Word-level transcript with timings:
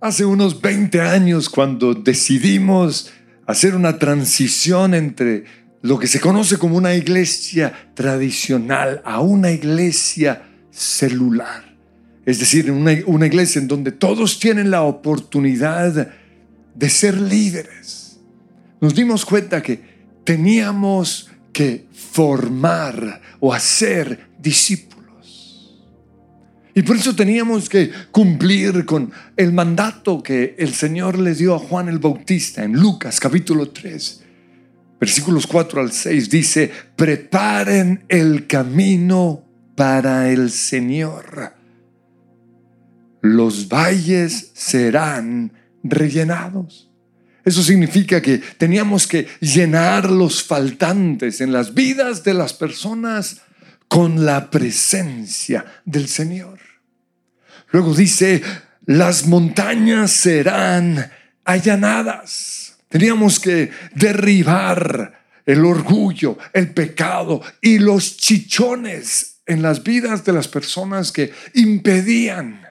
Hace 0.00 0.26
unos 0.26 0.60
20 0.60 1.00
años, 1.00 1.48
cuando 1.48 1.94
decidimos 1.94 3.10
hacer 3.46 3.74
una 3.74 3.98
transición 3.98 4.92
entre 4.92 5.44
lo 5.80 5.98
que 5.98 6.06
se 6.06 6.20
conoce 6.20 6.58
como 6.58 6.76
una 6.76 6.94
iglesia 6.94 7.90
tradicional 7.94 9.00
a 9.06 9.20
una 9.20 9.52
iglesia 9.52 10.42
celular, 10.70 11.76
es 12.26 12.38
decir, 12.38 12.70
una, 12.70 12.92
una 13.06 13.26
iglesia 13.26 13.58
en 13.58 13.68
donde 13.68 13.90
todos 13.90 14.38
tienen 14.38 14.70
la 14.70 14.82
oportunidad 14.82 16.10
de 16.74 16.90
ser 16.90 17.18
líderes, 17.18 18.20
nos 18.82 18.94
dimos 18.94 19.24
cuenta 19.24 19.62
que 19.62 19.80
teníamos 20.24 21.30
que 21.54 21.86
formar 22.12 23.22
o 23.40 23.54
hacer 23.54 24.28
discípulos. 24.38 24.95
Y 26.76 26.82
por 26.82 26.96
eso 26.96 27.16
teníamos 27.16 27.70
que 27.70 27.90
cumplir 28.10 28.84
con 28.84 29.10
el 29.34 29.50
mandato 29.54 30.22
que 30.22 30.54
el 30.58 30.74
Señor 30.74 31.18
le 31.18 31.34
dio 31.34 31.54
a 31.54 31.58
Juan 31.58 31.88
el 31.88 31.98
Bautista 31.98 32.64
en 32.64 32.74
Lucas 32.74 33.18
capítulo 33.18 33.70
3, 33.70 34.22
versículos 35.00 35.46
4 35.46 35.80
al 35.80 35.90
6. 35.90 36.28
Dice, 36.28 36.70
preparen 36.94 38.04
el 38.08 38.46
camino 38.46 39.42
para 39.74 40.28
el 40.28 40.50
Señor. 40.50 41.54
Los 43.22 43.68
valles 43.68 44.50
serán 44.52 45.54
rellenados. 45.82 46.90
Eso 47.42 47.62
significa 47.62 48.20
que 48.20 48.42
teníamos 48.58 49.06
que 49.06 49.26
llenar 49.40 50.10
los 50.10 50.44
faltantes 50.44 51.40
en 51.40 51.52
las 51.52 51.72
vidas 51.72 52.22
de 52.22 52.34
las 52.34 52.52
personas 52.52 53.40
con 53.88 54.26
la 54.26 54.50
presencia 54.50 55.64
del 55.86 56.06
Señor. 56.06 56.65
Luego 57.76 57.94
dice, 57.94 58.42
las 58.86 59.26
montañas 59.26 60.10
serán 60.10 61.12
allanadas. 61.44 62.78
Teníamos 62.88 63.38
que 63.38 63.70
derribar 63.94 65.26
el 65.44 65.62
orgullo, 65.62 66.38
el 66.54 66.72
pecado 66.72 67.42
y 67.60 67.78
los 67.78 68.16
chichones 68.16 69.42
en 69.44 69.60
las 69.60 69.82
vidas 69.84 70.24
de 70.24 70.32
las 70.32 70.48
personas 70.48 71.12
que 71.12 71.34
impedían 71.52 72.66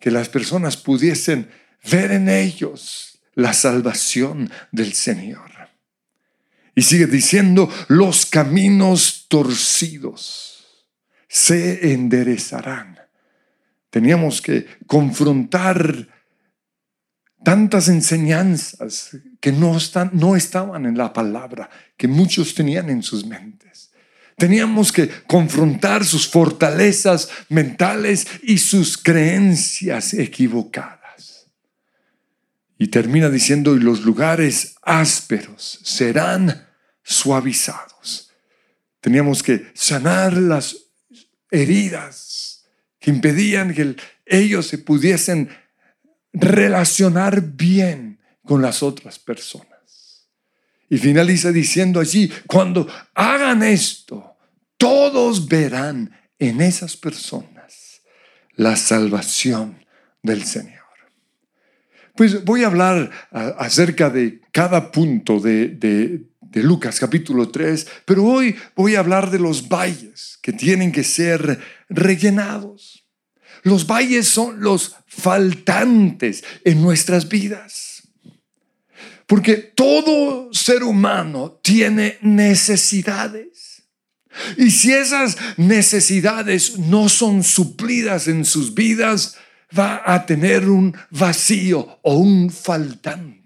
que 0.00 0.10
las 0.10 0.28
personas 0.28 0.76
pudiesen 0.76 1.48
ver 1.88 2.10
en 2.10 2.28
ellos 2.28 3.20
la 3.36 3.52
salvación 3.52 4.50
del 4.72 4.94
Señor. 4.94 5.52
Y 6.74 6.82
sigue 6.82 7.06
diciendo, 7.06 7.72
los 7.86 8.26
caminos 8.26 9.26
torcidos 9.28 10.88
se 11.28 11.92
enderezarán 11.92 12.99
Teníamos 13.90 14.40
que 14.40 14.66
confrontar 14.86 16.08
tantas 17.44 17.88
enseñanzas 17.88 19.16
que 19.40 19.52
no, 19.52 19.76
están, 19.76 20.10
no 20.12 20.36
estaban 20.36 20.86
en 20.86 20.96
la 20.96 21.12
palabra, 21.12 21.68
que 21.96 22.06
muchos 22.06 22.54
tenían 22.54 22.88
en 22.90 23.02
sus 23.02 23.26
mentes. 23.26 23.90
Teníamos 24.36 24.92
que 24.92 25.08
confrontar 25.26 26.04
sus 26.04 26.28
fortalezas 26.28 27.28
mentales 27.48 28.26
y 28.42 28.58
sus 28.58 28.96
creencias 28.96 30.14
equivocadas. 30.14 31.46
Y 32.78 32.88
termina 32.88 33.28
diciendo, 33.28 33.76
y 33.76 33.80
los 33.80 34.00
lugares 34.00 34.76
ásperos 34.82 35.80
serán 35.82 36.68
suavizados. 37.02 38.32
Teníamos 39.00 39.42
que 39.42 39.70
sanar 39.74 40.34
las 40.36 40.76
heridas 41.50 42.29
que 43.00 43.10
impedían 43.10 43.74
que 43.74 43.96
ellos 44.26 44.66
se 44.66 44.78
pudiesen 44.78 45.48
relacionar 46.32 47.40
bien 47.42 48.20
con 48.44 48.62
las 48.62 48.82
otras 48.82 49.18
personas. 49.18 50.28
Y 50.88 50.98
finaliza 50.98 51.52
diciendo 51.52 52.00
allí, 52.00 52.30
cuando 52.46 52.86
hagan 53.14 53.62
esto, 53.62 54.36
todos 54.76 55.48
verán 55.48 56.10
en 56.38 56.60
esas 56.60 56.96
personas 56.96 58.02
la 58.56 58.76
salvación 58.76 59.84
del 60.22 60.44
Señor. 60.44 60.80
Pues 62.16 62.44
voy 62.44 62.64
a 62.64 62.66
hablar 62.66 63.10
acerca 63.30 64.10
de 64.10 64.42
cada 64.52 64.90
punto 64.90 65.40
de, 65.40 65.68
de, 65.68 66.26
Lucas 66.62 66.98
capítulo 66.98 67.48
3, 67.48 67.86
pero 68.04 68.24
hoy 68.24 68.56
voy 68.74 68.96
a 68.96 68.98
hablar 68.98 69.30
de 69.30 69.38
los 69.38 69.68
valles 69.68 70.38
que 70.42 70.52
tienen 70.52 70.92
que 70.92 71.04
ser 71.04 71.60
rellenados. 71.88 72.99
Los 73.62 73.86
valles 73.86 74.28
son 74.28 74.60
los 74.60 74.96
faltantes 75.06 76.44
en 76.64 76.82
nuestras 76.82 77.28
vidas. 77.28 78.02
Porque 79.26 79.56
todo 79.56 80.52
ser 80.52 80.82
humano 80.82 81.60
tiene 81.62 82.18
necesidades. 82.20 83.84
Y 84.56 84.70
si 84.70 84.92
esas 84.92 85.36
necesidades 85.56 86.78
no 86.78 87.08
son 87.08 87.42
suplidas 87.42 88.28
en 88.28 88.44
sus 88.44 88.74
vidas, 88.74 89.36
va 89.76 90.02
a 90.04 90.26
tener 90.26 90.68
un 90.68 90.96
vacío 91.10 92.00
o 92.02 92.14
un 92.14 92.50
faltante. 92.50 93.39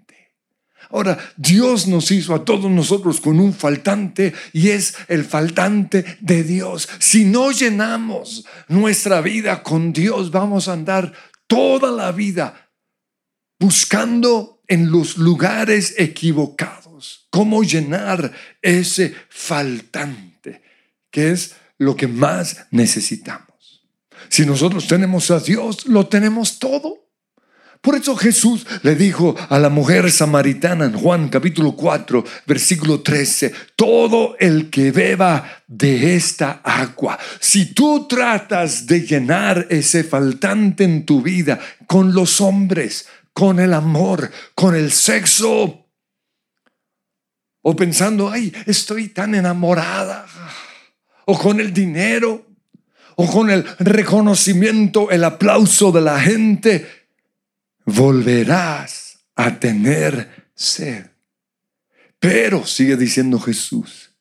Ahora, 0.89 1.17
Dios 1.37 1.87
nos 1.87 2.11
hizo 2.11 2.33
a 2.33 2.45
todos 2.45 2.69
nosotros 2.69 3.19
con 3.21 3.39
un 3.39 3.53
faltante 3.53 4.33
y 4.53 4.69
es 4.69 4.95
el 5.07 5.25
faltante 5.25 6.05
de 6.21 6.43
Dios. 6.43 6.87
Si 6.99 7.25
no 7.25 7.51
llenamos 7.51 8.45
nuestra 8.67 9.21
vida 9.21 9.63
con 9.63 9.93
Dios, 9.93 10.31
vamos 10.31 10.67
a 10.67 10.73
andar 10.73 11.13
toda 11.47 11.91
la 11.91 12.11
vida 12.11 12.71
buscando 13.59 14.61
en 14.67 14.91
los 14.91 15.17
lugares 15.17 15.95
equivocados 15.97 16.85
cómo 17.35 17.63
llenar 17.63 18.31
ese 18.61 19.13
faltante, 19.29 20.61
que 21.11 21.31
es 21.31 21.55
lo 21.77 21.95
que 21.95 22.07
más 22.07 22.67
necesitamos. 22.71 23.83
Si 24.29 24.45
nosotros 24.45 24.87
tenemos 24.87 25.29
a 25.31 25.41
Dios, 25.41 25.85
lo 25.85 26.07
tenemos 26.07 26.59
todo. 26.59 27.04
Por 27.85 27.95
eso 27.95 28.15
Jesús 28.15 28.65
le 28.81 28.95
dijo 28.95 29.35
a 29.47 29.59
la 29.59 29.69
mujer 29.69 30.11
samaritana 30.11 30.85
en 30.85 30.93
Juan 30.93 31.29
capítulo 31.29 31.75
4, 31.75 32.23
versículo 32.47 33.01
13, 33.01 33.53
todo 33.75 34.35
el 34.39 34.71
que 34.71 34.91
beba 34.91 35.61
de 35.67 36.15
esta 36.15 36.61
agua, 36.63 37.19
si 37.39 37.75
tú 37.75 38.07
tratas 38.07 38.87
de 38.87 39.01
llenar 39.01 39.67
ese 39.69 40.03
faltante 40.03 40.83
en 40.83 41.05
tu 41.05 41.21
vida 41.21 41.59
con 41.85 42.15
los 42.15 42.41
hombres, 42.41 43.07
con 43.33 43.59
el 43.59 43.71
amor, 43.71 44.31
con 44.55 44.73
el 44.73 44.91
sexo, 44.91 45.85
o 47.61 47.75
pensando, 47.75 48.31
ay, 48.31 48.51
estoy 48.65 49.09
tan 49.09 49.35
enamorada, 49.35 50.25
o 51.25 51.37
con 51.37 51.59
el 51.59 51.71
dinero, 51.71 52.47
o 53.15 53.27
con 53.31 53.51
el 53.51 53.63
reconocimiento, 53.77 55.11
el 55.11 55.23
aplauso 55.23 55.91
de 55.91 56.01
la 56.01 56.19
gente, 56.19 57.04
volverás 57.85 59.19
a 59.35 59.59
tener 59.59 60.49
sed. 60.53 61.05
Pero, 62.19 62.65
sigue 62.65 62.97
diciendo 62.97 63.39
Jesús, 63.39 64.11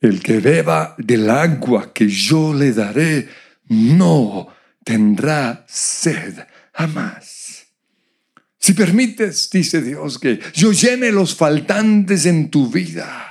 el 0.00 0.22
que 0.22 0.40
beba 0.40 0.94
del 0.98 1.30
agua 1.30 1.92
que 1.92 2.08
yo 2.08 2.52
le 2.52 2.72
daré, 2.72 3.28
no 3.68 4.48
tendrá 4.84 5.64
sed 5.68 6.46
jamás. 6.72 7.66
Si 8.58 8.74
permites, 8.74 9.50
dice 9.50 9.80
Dios, 9.82 10.18
que 10.18 10.40
yo 10.52 10.72
llene 10.72 11.10
los 11.10 11.34
faltantes 11.34 12.26
en 12.26 12.50
tu 12.50 12.70
vida, 12.70 13.26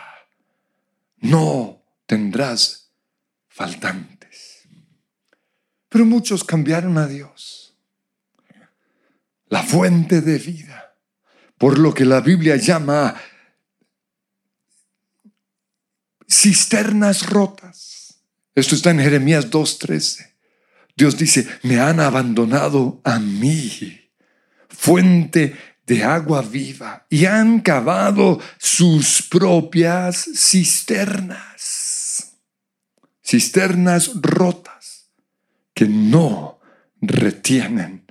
no 1.20 1.84
tendrás 2.06 2.92
faltantes. 3.48 4.68
Pero 5.88 6.06
muchos 6.06 6.44
cambiaron 6.44 6.98
a 6.98 7.08
Dios 7.08 7.61
la 9.52 9.62
fuente 9.62 10.22
de 10.22 10.40
vida, 10.40 10.96
por 11.58 11.78
lo 11.78 11.94
que 11.94 12.06
la 12.06 12.22
Biblia 12.22 12.56
llama 12.56 13.14
cisternas 16.28 17.30
rotas. 17.30 18.24
Esto 18.56 18.76
está 18.76 18.92
en 18.92 19.00
Jeremías 19.00 19.52
2.13. 19.52 20.36
Dios 20.96 21.18
dice, 21.18 21.48
me 21.64 21.82
han 21.82 22.00
abandonado 22.00 23.02
a 23.04 23.20
mí, 23.20 24.10
fuente 24.70 25.54
de 25.86 26.06
agua 26.06 26.42
viva, 26.42 27.06
y 27.10 27.26
han 27.26 27.60
cavado 27.60 28.40
sus 28.58 29.22
propias 29.22 30.30
cisternas, 30.34 32.38
cisternas 33.22 34.12
rotas 34.16 35.12
que 35.74 35.88
no 35.88 36.62
retienen 37.02 38.06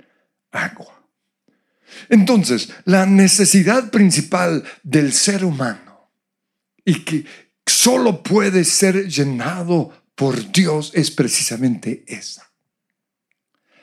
agua. 0.51 1.00
Entonces, 2.09 2.69
la 2.85 3.05
necesidad 3.05 3.89
principal 3.91 4.63
del 4.83 5.13
ser 5.13 5.45
humano 5.45 6.11
y 6.85 7.03
que 7.03 7.25
solo 7.65 8.21
puede 8.23 8.63
ser 8.63 9.07
llenado 9.07 9.91
por 10.15 10.51
Dios 10.51 10.91
es 10.93 11.11
precisamente 11.11 12.03
esa. 12.07 12.51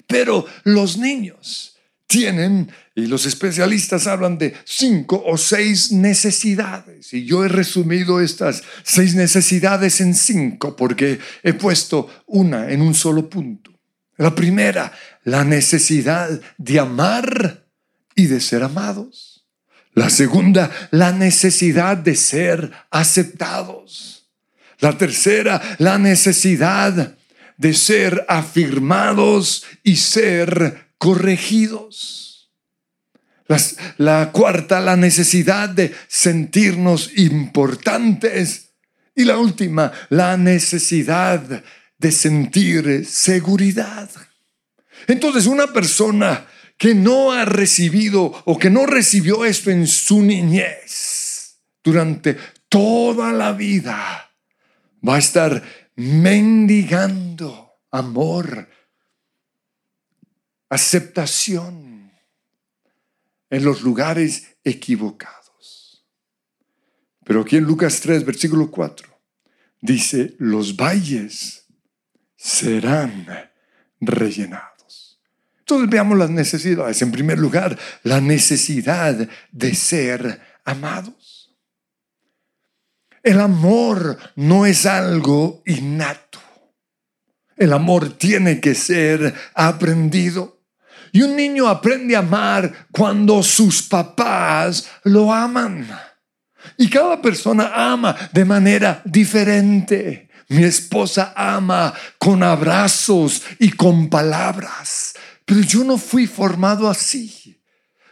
Pero 0.06 0.46
los 0.64 0.96
niños 0.96 1.76
tienen, 2.06 2.72
y 2.94 3.06
los 3.06 3.26
especialistas 3.26 4.06
hablan 4.06 4.38
de 4.38 4.54
cinco 4.64 5.22
o 5.26 5.36
seis 5.36 5.92
necesidades. 5.92 7.12
Y 7.12 7.26
yo 7.26 7.44
he 7.44 7.48
resumido 7.48 8.20
estas 8.20 8.62
seis 8.82 9.14
necesidades 9.14 10.00
en 10.00 10.14
cinco 10.14 10.74
porque 10.74 11.18
he 11.42 11.52
puesto 11.52 12.08
una 12.26 12.70
en 12.70 12.80
un 12.80 12.94
solo 12.94 13.28
punto. 13.28 13.70
La 14.16 14.34
primera, 14.34 14.90
la 15.24 15.44
necesidad 15.44 16.40
de 16.56 16.80
amar 16.80 17.67
y 18.18 18.26
de 18.26 18.40
ser 18.40 18.64
amados. 18.64 19.46
La 19.94 20.10
segunda, 20.10 20.72
la 20.90 21.12
necesidad 21.12 21.96
de 21.96 22.16
ser 22.16 22.72
aceptados. 22.90 24.28
La 24.80 24.98
tercera, 24.98 25.62
la 25.78 25.98
necesidad 25.98 27.16
de 27.56 27.74
ser 27.74 28.26
afirmados 28.28 29.64
y 29.84 29.96
ser 29.96 30.88
corregidos. 30.98 32.50
la 33.98 34.32
cuarta, 34.32 34.80
la 34.80 34.96
necesidad 34.96 35.68
de 35.68 35.94
sentirnos 36.08 37.16
importantes. 37.16 38.70
Y 39.14 39.24
la 39.24 39.38
última, 39.38 39.92
la 40.08 40.36
necesidad 40.36 41.62
de 41.98 42.12
sentir 42.12 43.06
seguridad. 43.06 44.10
Entonces, 45.06 45.46
una 45.46 45.68
persona 45.68 46.44
que 46.78 46.94
no 46.94 47.32
ha 47.32 47.44
recibido 47.44 48.42
o 48.44 48.58
que 48.58 48.70
no 48.70 48.86
recibió 48.86 49.44
esto 49.44 49.70
en 49.70 49.86
su 49.86 50.22
niñez 50.22 51.58
durante 51.82 52.36
toda 52.68 53.32
la 53.32 53.52
vida, 53.52 54.30
va 55.06 55.16
a 55.16 55.18
estar 55.18 55.62
mendigando 55.96 57.72
amor, 57.90 58.68
aceptación 60.68 62.12
en 63.50 63.64
los 63.64 63.82
lugares 63.82 64.56
equivocados. 64.62 66.06
Pero 67.24 67.40
aquí 67.40 67.56
en 67.56 67.64
Lucas 67.64 68.00
3, 68.00 68.24
versículo 68.24 68.70
4, 68.70 69.08
dice, 69.80 70.36
los 70.38 70.76
valles 70.76 71.66
serán 72.36 73.26
rellenados. 74.00 74.67
Entonces 75.68 75.90
veamos 75.90 76.16
las 76.16 76.30
necesidades. 76.30 77.02
En 77.02 77.12
primer 77.12 77.38
lugar, 77.38 77.78
la 78.02 78.22
necesidad 78.22 79.28
de 79.52 79.74
ser 79.74 80.40
amados. 80.64 81.54
El 83.22 83.38
amor 83.38 84.16
no 84.36 84.64
es 84.64 84.86
algo 84.86 85.62
innato. 85.66 86.40
El 87.54 87.74
amor 87.74 88.16
tiene 88.16 88.60
que 88.60 88.74
ser 88.74 89.34
aprendido. 89.52 90.62
Y 91.12 91.20
un 91.20 91.36
niño 91.36 91.68
aprende 91.68 92.16
a 92.16 92.20
amar 92.20 92.86
cuando 92.90 93.42
sus 93.42 93.82
papás 93.82 94.88
lo 95.04 95.30
aman. 95.30 95.86
Y 96.78 96.88
cada 96.88 97.20
persona 97.20 97.72
ama 97.74 98.16
de 98.32 98.46
manera 98.46 99.02
diferente. 99.04 100.30
Mi 100.48 100.64
esposa 100.64 101.34
ama 101.36 101.92
con 102.16 102.42
abrazos 102.42 103.42
y 103.58 103.70
con 103.72 104.08
palabras, 104.08 105.12
pero 105.48 105.62
yo 105.62 105.82
no 105.82 105.96
fui 105.96 106.26
formado 106.26 106.90
así. 106.90 107.58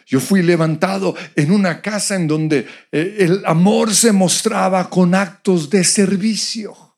Yo 0.06 0.20
fui 0.20 0.42
levantado 0.42 1.14
en 1.34 1.50
una 1.50 1.82
casa 1.82 2.14
en 2.14 2.26
donde 2.26 2.66
eh, 2.90 3.16
el 3.18 3.42
amor 3.44 3.94
se 3.94 4.10
mostraba 4.10 4.88
con 4.88 5.14
actos 5.14 5.68
de 5.68 5.84
servicio. 5.84 6.96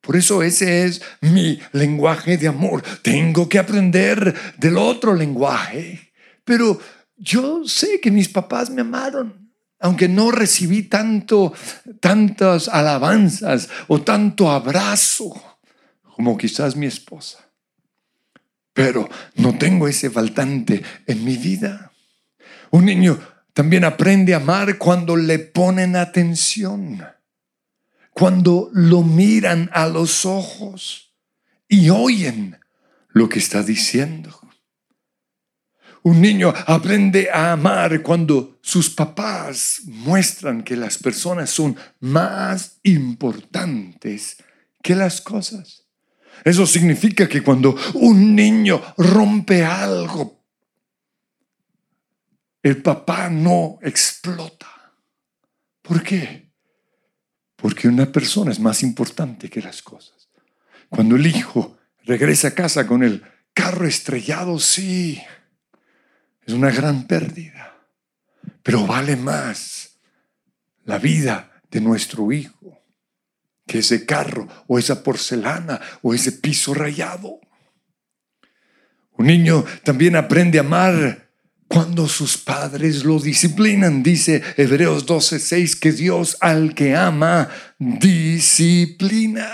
Por 0.00 0.14
eso 0.14 0.40
ese 0.40 0.84
es 0.84 1.02
mi 1.20 1.58
lenguaje 1.72 2.38
de 2.38 2.46
amor. 2.46 2.80
Tengo 3.02 3.48
que 3.48 3.58
aprender 3.58 4.32
del 4.56 4.76
otro 4.76 5.14
lenguaje. 5.14 6.12
Pero 6.44 6.78
yo 7.16 7.62
sé 7.66 8.00
que 8.00 8.12
mis 8.12 8.28
papás 8.28 8.70
me 8.70 8.82
amaron 8.82 9.42
aunque 9.82 10.08
no 10.08 10.30
recibí 10.30 10.84
tanto, 10.84 11.52
tantas 11.98 12.68
alabanzas 12.68 13.68
o 13.88 14.00
tanto 14.00 14.48
abrazo 14.48 15.58
como 16.14 16.38
quizás 16.38 16.76
mi 16.76 16.86
esposa. 16.86 17.41
Pero 18.72 19.08
no 19.36 19.58
tengo 19.58 19.88
ese 19.88 20.10
faltante 20.10 20.82
en 21.06 21.24
mi 21.24 21.36
vida. 21.36 21.92
Un 22.70 22.86
niño 22.86 23.18
también 23.52 23.84
aprende 23.84 24.34
a 24.34 24.38
amar 24.38 24.78
cuando 24.78 25.16
le 25.16 25.38
ponen 25.38 25.96
atención, 25.96 27.04
cuando 28.12 28.70
lo 28.72 29.02
miran 29.02 29.70
a 29.74 29.86
los 29.86 30.24
ojos 30.24 31.12
y 31.68 31.90
oyen 31.90 32.58
lo 33.10 33.28
que 33.28 33.38
está 33.38 33.62
diciendo. 33.62 34.38
Un 36.04 36.20
niño 36.20 36.52
aprende 36.66 37.30
a 37.30 37.52
amar 37.52 38.02
cuando 38.02 38.58
sus 38.60 38.90
papás 38.90 39.82
muestran 39.84 40.64
que 40.64 40.76
las 40.76 40.98
personas 40.98 41.50
son 41.50 41.76
más 42.00 42.78
importantes 42.82 44.38
que 44.82 44.96
las 44.96 45.20
cosas. 45.20 45.81
Eso 46.44 46.66
significa 46.66 47.28
que 47.28 47.42
cuando 47.42 47.76
un 47.94 48.34
niño 48.34 48.82
rompe 48.96 49.64
algo, 49.64 50.40
el 52.62 52.82
papá 52.82 53.28
no 53.28 53.78
explota. 53.82 54.68
¿Por 55.82 56.02
qué? 56.02 56.50
Porque 57.56 57.88
una 57.88 58.10
persona 58.10 58.50
es 58.50 58.60
más 58.60 58.82
importante 58.82 59.48
que 59.48 59.62
las 59.62 59.82
cosas. 59.82 60.28
Cuando 60.88 61.16
el 61.16 61.26
hijo 61.26 61.78
regresa 62.04 62.48
a 62.48 62.54
casa 62.54 62.86
con 62.86 63.02
el 63.02 63.24
carro 63.54 63.86
estrellado, 63.86 64.58
sí, 64.58 65.22
es 66.44 66.54
una 66.54 66.70
gran 66.70 67.06
pérdida, 67.06 67.76
pero 68.62 68.86
vale 68.86 69.16
más 69.16 69.98
la 70.84 70.98
vida 70.98 71.62
de 71.70 71.80
nuestro 71.80 72.30
hijo 72.32 72.81
que 73.66 73.78
ese 73.78 74.04
carro 74.04 74.48
o 74.66 74.78
esa 74.78 75.02
porcelana 75.02 75.80
o 76.02 76.14
ese 76.14 76.32
piso 76.32 76.74
rayado. 76.74 77.40
Un 79.12 79.26
niño 79.26 79.64
también 79.84 80.16
aprende 80.16 80.58
a 80.58 80.62
amar 80.62 81.30
cuando 81.68 82.08
sus 82.08 82.36
padres 82.36 83.04
lo 83.04 83.18
disciplinan. 83.18 84.02
Dice 84.02 84.42
Hebreos 84.56 85.06
12:6 85.06 85.78
que 85.78 85.92
Dios 85.92 86.36
al 86.40 86.74
que 86.74 86.94
ama 86.94 87.48
disciplina. 87.78 89.48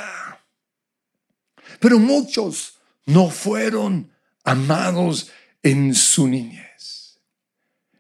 Pero 1.81 1.99
muchos 1.99 2.79
no 3.07 3.31
fueron 3.31 4.11
amados 4.43 5.31
en 5.63 5.95
su 5.95 6.27
niñez. 6.27 7.21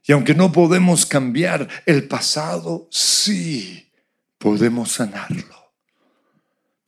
Y 0.04 0.12
aunque 0.12 0.34
no 0.34 0.50
podemos 0.50 1.04
cambiar 1.04 1.68
el 1.86 2.08
pasado, 2.08 2.88
sí 2.90 3.92
podemos 4.38 4.92
sanarlo. 4.92 5.57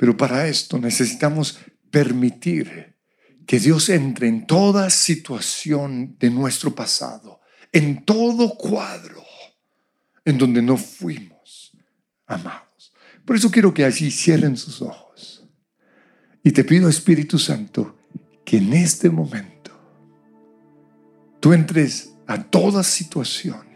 Pero 0.01 0.17
para 0.17 0.49
esto 0.49 0.79
necesitamos 0.79 1.59
permitir 1.91 2.97
que 3.47 3.61
Dios 3.61 3.91
entre 3.91 4.29
en 4.29 4.47
toda 4.47 4.89
situación 4.89 6.17
de 6.19 6.31
nuestro 6.31 6.75
pasado, 6.75 7.43
en 7.71 8.07
todo 8.07 8.55
cuadro 8.55 9.23
en 10.25 10.39
donde 10.39 10.63
no 10.63 10.79
fuimos 10.79 11.77
amados. 12.27 12.95
Por 13.27 13.37
eso 13.37 13.51
quiero 13.51 13.75
que 13.75 13.85
allí 13.85 14.11
cierren 14.11 14.57
sus 14.57 14.81
ojos. 14.81 15.47
Y 16.43 16.53
te 16.53 16.65
pido, 16.65 16.89
Espíritu 16.89 17.39
Santo, 17.39 17.99
que 18.43 18.57
en 18.57 18.73
este 18.73 19.11
momento 19.11 19.71
tú 21.41 21.53
entres 21.53 22.15
a 22.27 22.43
toda 22.43 22.83
situación 22.83 23.67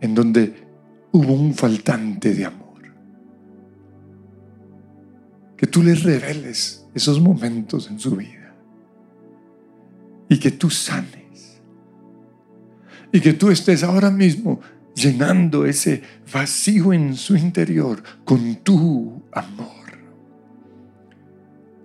en 0.00 0.14
donde 0.14 0.66
hubo 1.12 1.34
un 1.34 1.54
faltante 1.54 2.32
de 2.32 2.46
amor. 2.46 2.69
Que 5.60 5.66
tú 5.66 5.82
les 5.82 6.02
reveles 6.02 6.86
esos 6.94 7.20
momentos 7.20 7.90
en 7.90 8.00
su 8.00 8.16
vida 8.16 8.54
y 10.26 10.38
que 10.38 10.52
tú 10.52 10.70
sanes 10.70 11.60
y 13.12 13.20
que 13.20 13.34
tú 13.34 13.50
estés 13.50 13.82
ahora 13.82 14.10
mismo 14.10 14.58
llenando 14.94 15.66
ese 15.66 16.02
vacío 16.32 16.94
en 16.94 17.14
su 17.14 17.36
interior 17.36 18.02
con 18.24 18.56
tu 18.56 19.22
amor. 19.32 19.68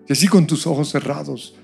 Y 0.08 0.14
así 0.14 0.30
con 0.30 0.48
tus 0.48 0.66
ojos 0.66 0.90
cerrados, 0.90 1.58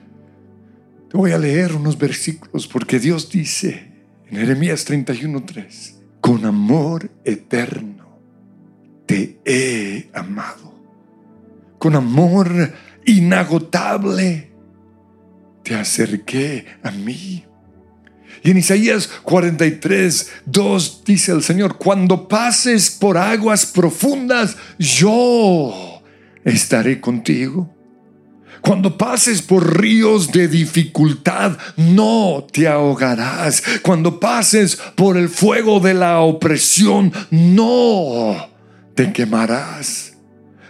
te 1.10 1.16
voy 1.16 1.32
a 1.32 1.38
leer 1.38 1.74
unos 1.74 1.98
versículos 1.98 2.68
porque 2.68 3.00
Dios 3.00 3.30
dice 3.30 3.90
en 4.28 4.38
Jeremías 4.38 4.86
31:3, 4.86 5.96
con 6.20 6.44
amor 6.44 7.10
eterno 7.24 8.20
te 9.06 9.40
he 9.46 10.10
amado. 10.14 10.71
Con 11.82 11.96
amor 11.96 12.72
inagotable 13.08 14.52
te 15.64 15.74
acerqué 15.74 16.68
a 16.84 16.92
mí. 16.92 17.44
Y 18.44 18.52
en 18.52 18.58
Isaías 18.58 19.08
43, 19.24 20.32
2 20.46 21.02
dice 21.04 21.32
el 21.32 21.42
Señor, 21.42 21.80
cuando 21.80 22.28
pases 22.28 22.92
por 22.92 23.18
aguas 23.18 23.66
profundas, 23.66 24.58
yo 24.78 26.04
estaré 26.46 27.02
contigo 27.02 27.76
Cuando 28.62 28.96
pases 28.96 29.42
por 29.42 29.82
ríos 29.82 30.32
de 30.32 30.48
dificultad, 30.48 31.58
no 31.78 32.46
te 32.52 32.68
ahogarás. 32.68 33.64
Cuando 33.82 34.20
pases 34.20 34.76
por 34.76 35.18
el 35.18 35.30
fuego 35.30 35.80
de 35.80 35.96
la 35.96 36.20
opresión, 36.20 37.12
no 37.32 38.52
te 38.94 39.12
quemarás. 39.12 40.11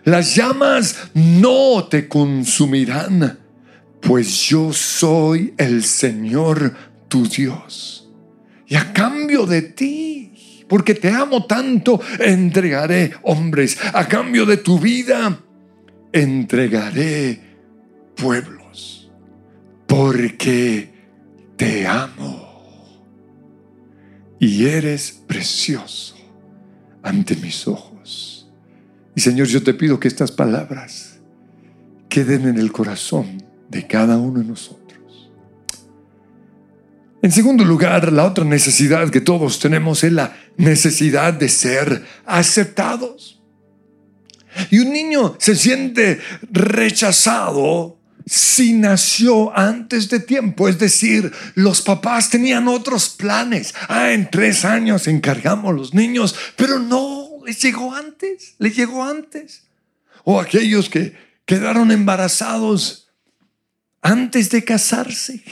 Las 0.04 0.36
llamas 0.36 1.12
no 1.14 1.88
te 1.90 2.08
consumirán, 2.08 3.40
pues 4.02 4.48
yo 4.48 4.74
soy 4.74 5.54
el 5.58 5.84
Señor 5.84 6.74
tu 7.08 7.28
Dios. 7.28 8.10
Y 8.68 8.76
a 8.76 8.94
cambio 8.94 9.46
de 9.46 9.62
ti, 9.62 10.66
porque 10.68 10.96
te 10.96 11.10
amo 11.10 11.46
tanto, 11.46 12.00
entregaré 12.20 13.12
hombres. 13.24 13.78
A 13.94 14.08
cambio 14.08 14.46
de 14.46 14.58
tu 14.58 14.80
vida, 14.80 15.40
entregaré 16.12 17.40
pueblos, 18.16 19.12
porque 19.86 20.90
te 21.58 21.86
amo 21.86 22.50
y 24.40 24.66
eres 24.66 25.22
precioso 25.28 26.16
ante 27.04 27.36
mis 27.36 27.68
ojos. 27.68 28.41
Y 29.16 29.22
Señor, 29.22 29.48
yo 29.48 29.62
te 29.64 29.74
pido 29.74 30.00
que 30.00 30.08
estas 30.08 30.32
palabras 30.32 31.20
queden 32.10 32.48
en 32.48 32.58
el 32.58 32.72
corazón 32.72 33.44
de 33.70 33.88
cada 33.88 34.18
uno 34.18 34.40
de 34.40 34.46
nosotros. 34.46 34.82
En 37.22 37.32
segundo 37.32 37.64
lugar, 37.64 38.12
la 38.12 38.26
otra 38.26 38.44
necesidad 38.44 39.10
que 39.10 39.22
todos 39.22 39.60
tenemos 39.60 40.04
es 40.04 40.12
la 40.12 40.36
necesidad 40.58 41.34
de 41.34 41.50
ser 41.50 42.04
aceptados. 42.26 43.42
Y 44.70 44.80
un 44.80 44.92
niño 44.92 45.36
se 45.38 45.56
siente 45.56 46.20
rechazado 46.50 48.00
si 48.26 48.74
nació 48.74 49.56
antes 49.58 50.10
de 50.10 50.20
tiempo, 50.20 50.68
es 50.68 50.80
decir, 50.80 51.32
los 51.56 51.82
papás 51.82 52.30
tenían 52.30 52.68
otros 52.68 53.10
planes. 53.10 53.74
Ah, 53.88 54.12
en 54.12 54.30
tres 54.30 54.66
años 54.66 55.08
encargamos 55.08 55.76
los 55.76 55.94
niños, 55.94 56.36
pero 56.56 56.80
no, 56.80 57.21
les 57.46 57.62
llegó 57.62 57.94
antes, 57.94 58.56
les 58.60 58.76
llegó 58.76 59.04
antes. 59.04 59.68
O 60.24 60.40
aquellos 60.40 60.90
que 60.90 61.16
quedaron 61.46 61.92
embarazados 61.92 63.10
antes 64.02 64.50
de 64.50 64.64
casarse. 64.64 65.44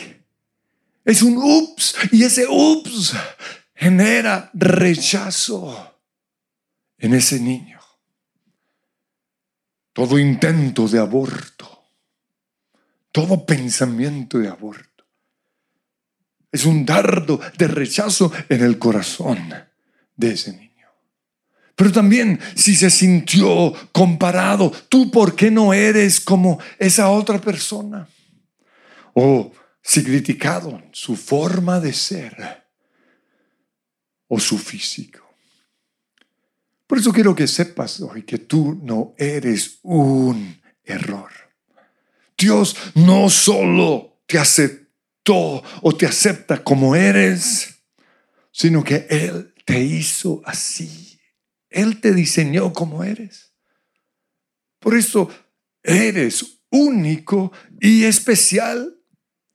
Es 1.05 1.22
un 1.22 1.38
ups 1.38 1.96
y 2.12 2.24
ese 2.24 2.46
ups 2.48 3.13
genera 3.74 4.50
rechazo 4.53 5.98
en 6.98 7.13
ese 7.13 7.39
niño 7.39 7.79
todo 10.00 10.17
intento 10.17 10.88
de 10.88 10.98
aborto, 10.98 11.84
todo 13.12 13.46
pensamiento 13.46 14.38
de 14.38 14.48
aborto. 14.48 15.05
Es 16.50 16.65
un 16.65 16.86
dardo 16.86 17.38
de 17.58 17.67
rechazo 17.67 18.31
en 18.48 18.63
el 18.63 18.79
corazón 18.79 19.53
de 20.15 20.31
ese 20.31 20.53
niño. 20.53 20.68
Pero 21.79 21.93
también 21.93 22.38
si 22.55 22.75
se 22.75 22.89
sintió 22.89 23.74
comparado, 23.93 24.69
tú 24.89 25.09
por 25.09 25.33
qué 25.33 25.50
no 25.50 25.74
eres 25.74 26.19
como 26.19 26.59
esa 26.77 27.09
otra 27.09 27.39
persona? 27.39 28.05
O 29.13 29.53
si 29.81 30.03
criticado 30.03 30.83
su 30.91 31.15
forma 31.15 31.79
de 31.79 31.93
ser 31.93 32.65
o 34.27 34.38
su 34.41 34.57
físico. 34.57 35.25
Por 36.86 36.98
eso 36.98 37.13
quiero 37.13 37.33
que 37.33 37.48
sepas 37.48 38.01
hoy 38.01 38.24
que 38.24 38.39
tú 38.39 38.77
no 38.83 39.13
eres 39.17 39.79
un 39.83 40.62
error. 40.83 41.31
Dios 42.38 42.75
no 42.95 43.29
solo 43.29 44.19
te 44.25 44.38
aceptó 44.38 45.63
o 45.81 45.95
te 45.98 46.05
acepta 46.05 46.62
como 46.62 46.93
eres, 46.93 47.74
sino 48.51 48.83
que 48.83 49.07
Él 49.09 49.53
te 49.63 49.81
hizo 49.81 50.41
así. 50.43 51.18
Él 51.69 51.99
te 51.99 52.13
diseñó 52.13 52.73
como 52.73 53.03
eres. 53.03 53.53
Por 54.79 54.95
eso 54.95 55.29
eres 55.83 56.61
único 56.69 57.51
y 57.79 58.03
especial. 58.03 58.95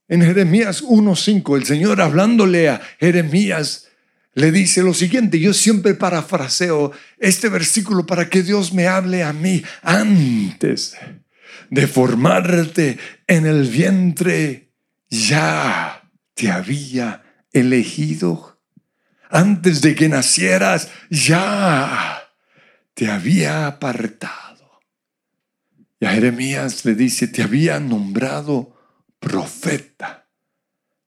En 0.07 0.21
Jeremías 0.21 0.85
1.5, 0.85 1.57
el 1.57 1.65
Señor 1.65 2.01
hablándole 2.01 2.69
a 2.69 2.81
Jeremías 3.01 3.89
le 4.35 4.51
dice 4.51 4.83
lo 4.83 4.95
siguiente, 4.95 5.39
yo 5.39 5.55
siempre 5.55 5.95
parafraseo 5.95 6.93
este 7.19 7.49
versículo 7.49 8.05
para 8.05 8.29
que 8.29 8.43
Dios 8.43 8.73
me 8.73 8.89
hable 8.89 9.23
a 9.23 9.33
mí 9.33 9.63
antes 9.83 10.97
de 11.71 11.87
formarte 11.87 12.99
en 13.29 13.47
el 13.47 13.69
vientre, 13.69 14.73
ya 15.09 16.11
te 16.35 16.51
había 16.51 17.23
elegido. 17.53 18.54
Antes 19.35 19.83
de 19.83 19.95
que 19.95 20.09
nacieras, 20.09 20.91
ya 21.11 22.31
te 22.95 23.11
había 23.11 23.67
apartado. 23.67 24.81
Y 25.99 26.07
a 26.07 26.13
Jeremías 26.13 26.85
le 26.85 26.95
dice, 26.95 27.27
te 27.29 27.43
había 27.43 27.81
nombrado 27.81 28.77
profeta 29.19 30.29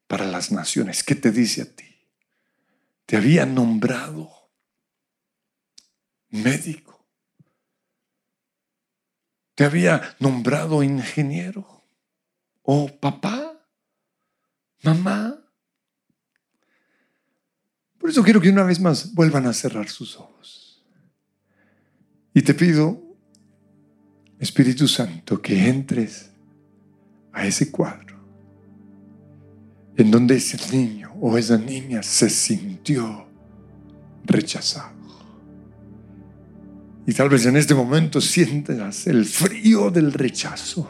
para 0.07 0.25
las 0.25 0.51
naciones. 0.51 1.03
¿Qué 1.03 1.15
te 1.15 1.31
dice 1.31 1.61
a 1.61 1.65
ti? 1.65 1.87
te 3.07 3.15
había 3.15 3.45
nombrado 3.45 4.51
médico, 6.27 7.07
te 9.55 9.63
había 9.63 10.17
nombrado 10.19 10.83
ingeniero 10.83 11.85
o 12.63 12.89
papá, 12.99 13.65
mamá. 14.83 15.46
Por 18.07 18.13
eso 18.13 18.23
quiero 18.23 18.39
que 18.39 18.49
una 18.49 18.63
vez 18.63 18.79
más 18.79 19.13
vuelvan 19.13 19.47
a 19.47 19.51
cerrar 19.51 19.89
sus 19.89 20.15
ojos. 20.15 20.81
Y 22.33 22.41
te 22.41 22.53
pido, 22.53 23.03
Espíritu 24.39 24.87
Santo, 24.87 25.41
que 25.41 25.67
entres 25.67 26.29
a 27.33 27.45
ese 27.45 27.69
cuadro 27.69 28.17
en 29.97 30.09
donde 30.09 30.37
ese 30.37 30.57
niño 30.73 31.17
o 31.19 31.37
esa 31.37 31.57
niña 31.57 32.01
se 32.01 32.29
sintió 32.29 33.27
rechazado. 34.23 34.95
Y 37.05 37.11
tal 37.11 37.27
vez 37.27 37.45
en 37.45 37.57
este 37.57 37.75
momento 37.75 38.21
sientas 38.21 39.05
el 39.05 39.25
frío 39.25 39.91
del 39.91 40.13
rechazo. 40.13 40.89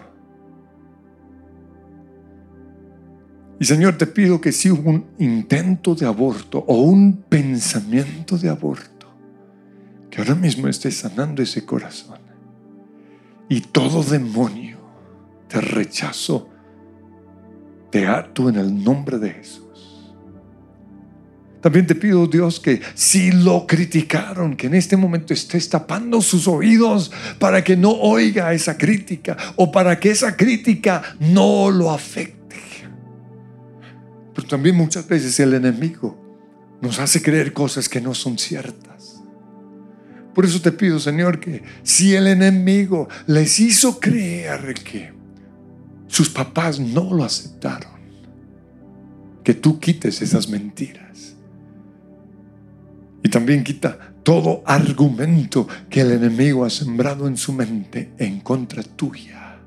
Y 3.60 3.66
Señor, 3.66 3.98
te 3.98 4.08
pido 4.08 4.40
que 4.40 4.52
si 4.52 4.70
hubo 4.70 4.90
un 4.90 5.06
intento 5.18 5.96
de 5.96 6.06
aborto 6.06 6.64
o 6.68 6.82
un 6.82 7.24
pensamiento 7.28 8.38
de 8.38 8.50
aborto, 8.50 9.08
que 10.10 10.22
ahora 10.22 10.36
mismo 10.36 10.68
estés 10.68 10.98
sanando 10.98 11.42
ese 11.42 11.66
corazón. 11.66 12.20
Y 13.50 13.62
todo 13.62 14.04
demonio 14.04 14.78
te 15.48 15.62
rechazó 15.62 16.50
te 17.90 18.06
ato 18.06 18.50
en 18.50 18.56
el 18.58 18.84
nombre 18.84 19.18
de 19.18 19.32
Jesús. 19.32 19.64
También 21.62 21.88
te 21.88 21.96
pido, 21.96 22.28
Dios, 22.28 22.60
que 22.60 22.82
si 22.94 23.32
lo 23.32 23.66
criticaron, 23.66 24.56
que 24.56 24.68
en 24.68 24.76
este 24.76 24.96
momento 24.96 25.34
estés 25.34 25.68
tapando 25.70 26.22
sus 26.22 26.48
oídos 26.48 27.12
para 27.40 27.64
que 27.64 27.76
no 27.76 27.92
oiga 27.92 28.54
esa 28.54 28.78
crítica 28.78 29.36
o 29.56 29.72
para 29.72 30.00
que 30.00 30.12
esa 30.12 30.38
crítica 30.38 31.02
no 31.20 31.70
lo 31.72 31.92
afecte. 31.92 32.37
Pero 34.38 34.50
también 34.50 34.76
muchas 34.76 35.08
veces 35.08 35.40
el 35.40 35.56
enemigo 35.56 36.16
nos 36.80 37.00
hace 37.00 37.24
creer 37.24 37.54
cosas 37.54 37.90
que 37.90 38.00
no 38.00 38.14
son 38.14 38.38
ciertas. 38.38 39.20
Por 40.36 40.46
eso 40.46 40.62
te 40.62 40.72
pido, 40.72 41.00
Señor, 41.00 41.40
que 41.40 41.64
si 41.82 42.14
el 42.14 42.28
enemigo 42.28 43.10
les 43.26 43.60
hizo 43.60 44.00
creer 44.00 44.76
que 44.76 45.12
sus 46.06 46.30
papás 46.30 46.80
no 46.80 47.16
lo 47.16 47.24
aceptaron. 47.24 47.94
Que 49.44 49.56
tú 49.56 49.80
quites 49.80 50.22
esas 50.22 50.48
mentiras. 50.48 51.34
Y 53.24 53.30
también 53.30 53.64
quita 53.64 54.14
todo 54.22 54.62
argumento 54.68 55.68
que 55.90 56.02
el 56.02 56.12
enemigo 56.12 56.64
ha 56.64 56.70
sembrado 56.70 57.28
en 57.28 57.38
su 57.38 57.54
mente 57.54 58.12
en 58.20 58.42
contra 58.42 58.84
tuya. 58.84 59.58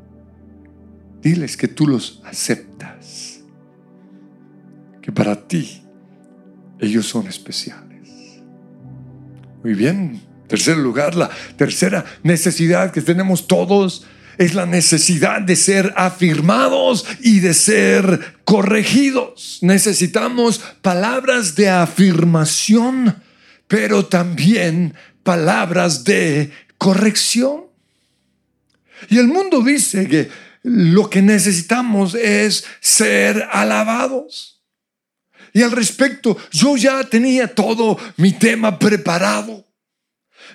Diles 1.20 1.56
que 1.56 1.66
tú 1.66 1.88
los 1.88 2.22
aceptas. 2.24 2.69
Que 5.02 5.12
para 5.12 5.36
ti 5.36 5.82
ellos 6.78 7.06
son 7.06 7.26
especiales. 7.26 8.40
Muy 9.62 9.74
bien. 9.74 10.20
Tercer 10.48 10.76
lugar, 10.76 11.14
la 11.14 11.30
tercera 11.56 12.04
necesidad 12.24 12.90
que 12.90 13.02
tenemos 13.02 13.46
todos 13.46 14.04
es 14.36 14.54
la 14.54 14.66
necesidad 14.66 15.42
de 15.42 15.54
ser 15.54 15.92
afirmados 15.96 17.06
y 17.20 17.40
de 17.40 17.54
ser 17.54 18.36
corregidos. 18.44 19.58
Necesitamos 19.60 20.60
palabras 20.80 21.54
de 21.54 21.68
afirmación, 21.68 23.22
pero 23.68 24.06
también 24.06 24.94
palabras 25.22 26.04
de 26.04 26.50
corrección. 26.78 27.66
Y 29.08 29.18
el 29.18 29.28
mundo 29.28 29.62
dice 29.62 30.08
que 30.08 30.30
lo 30.62 31.08
que 31.10 31.22
necesitamos 31.22 32.14
es 32.14 32.64
ser 32.80 33.46
alabados. 33.52 34.59
Y 35.52 35.62
al 35.62 35.72
respecto, 35.72 36.36
yo 36.50 36.76
ya 36.76 37.02
tenía 37.04 37.48
todo 37.48 37.98
mi 38.16 38.32
tema 38.32 38.78
preparado. 38.78 39.66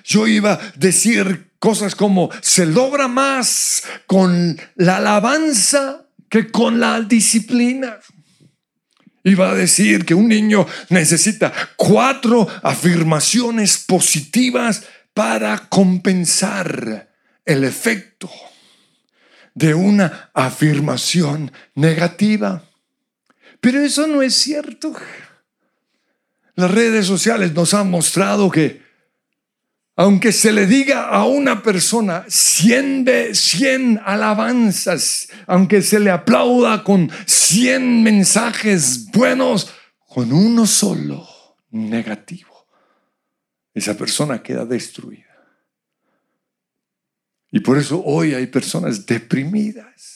Yo 0.04 0.26
iba 0.26 0.54
a 0.54 0.72
decir 0.76 1.52
cosas 1.58 1.94
como, 1.94 2.30
se 2.40 2.66
logra 2.66 3.08
más 3.08 3.82
con 4.06 4.58
la 4.76 4.98
alabanza 4.98 6.06
que 6.28 6.50
con 6.50 6.80
la 6.80 7.00
disciplina. 7.00 7.98
Iba 9.24 9.50
a 9.50 9.54
decir 9.54 10.04
que 10.04 10.14
un 10.14 10.28
niño 10.28 10.66
necesita 10.88 11.52
cuatro 11.76 12.46
afirmaciones 12.62 13.78
positivas 13.78 14.84
para 15.12 15.68
compensar 15.68 17.08
el 17.44 17.64
efecto 17.64 18.30
de 19.54 19.74
una 19.74 20.30
afirmación 20.34 21.50
negativa. 21.74 22.62
Pero 23.60 23.80
eso 23.80 24.06
no 24.06 24.22
es 24.22 24.34
cierto. 24.34 24.94
Las 26.54 26.70
redes 26.70 27.06
sociales 27.06 27.52
nos 27.52 27.74
han 27.74 27.90
mostrado 27.90 28.50
que 28.50 28.86
aunque 29.98 30.30
se 30.30 30.52
le 30.52 30.66
diga 30.66 31.08
a 31.08 31.24
una 31.24 31.62
persona 31.62 32.26
100 32.28 33.04
de 33.06 33.34
100 33.34 34.02
alabanzas, 34.04 35.28
aunque 35.46 35.80
se 35.80 35.98
le 35.98 36.10
aplauda 36.10 36.84
con 36.84 37.10
100 37.24 38.02
mensajes 38.02 39.10
buenos, 39.10 39.72
con 40.06 40.32
uno 40.34 40.66
solo 40.66 41.26
negativo, 41.70 42.66
esa 43.72 43.96
persona 43.96 44.42
queda 44.42 44.66
destruida. 44.66 45.24
Y 47.50 47.60
por 47.60 47.78
eso 47.78 48.02
hoy 48.04 48.34
hay 48.34 48.48
personas 48.48 49.06
deprimidas, 49.06 50.15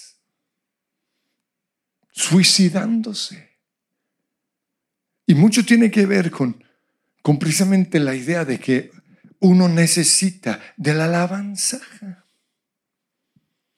suicidándose. 2.21 3.51
Y 5.27 5.35
mucho 5.35 5.65
tiene 5.65 5.91
que 5.91 6.07
ver 6.07 6.31
con, 6.31 6.63
con 7.23 7.39
precisamente 7.39 7.99
la 7.99 8.15
idea 8.15 8.45
de 8.45 8.59
que 8.59 8.91
uno 9.41 9.69
necesita 9.69 10.61
de 10.77 10.95
la 10.95 11.05
alabanza. 11.07 11.81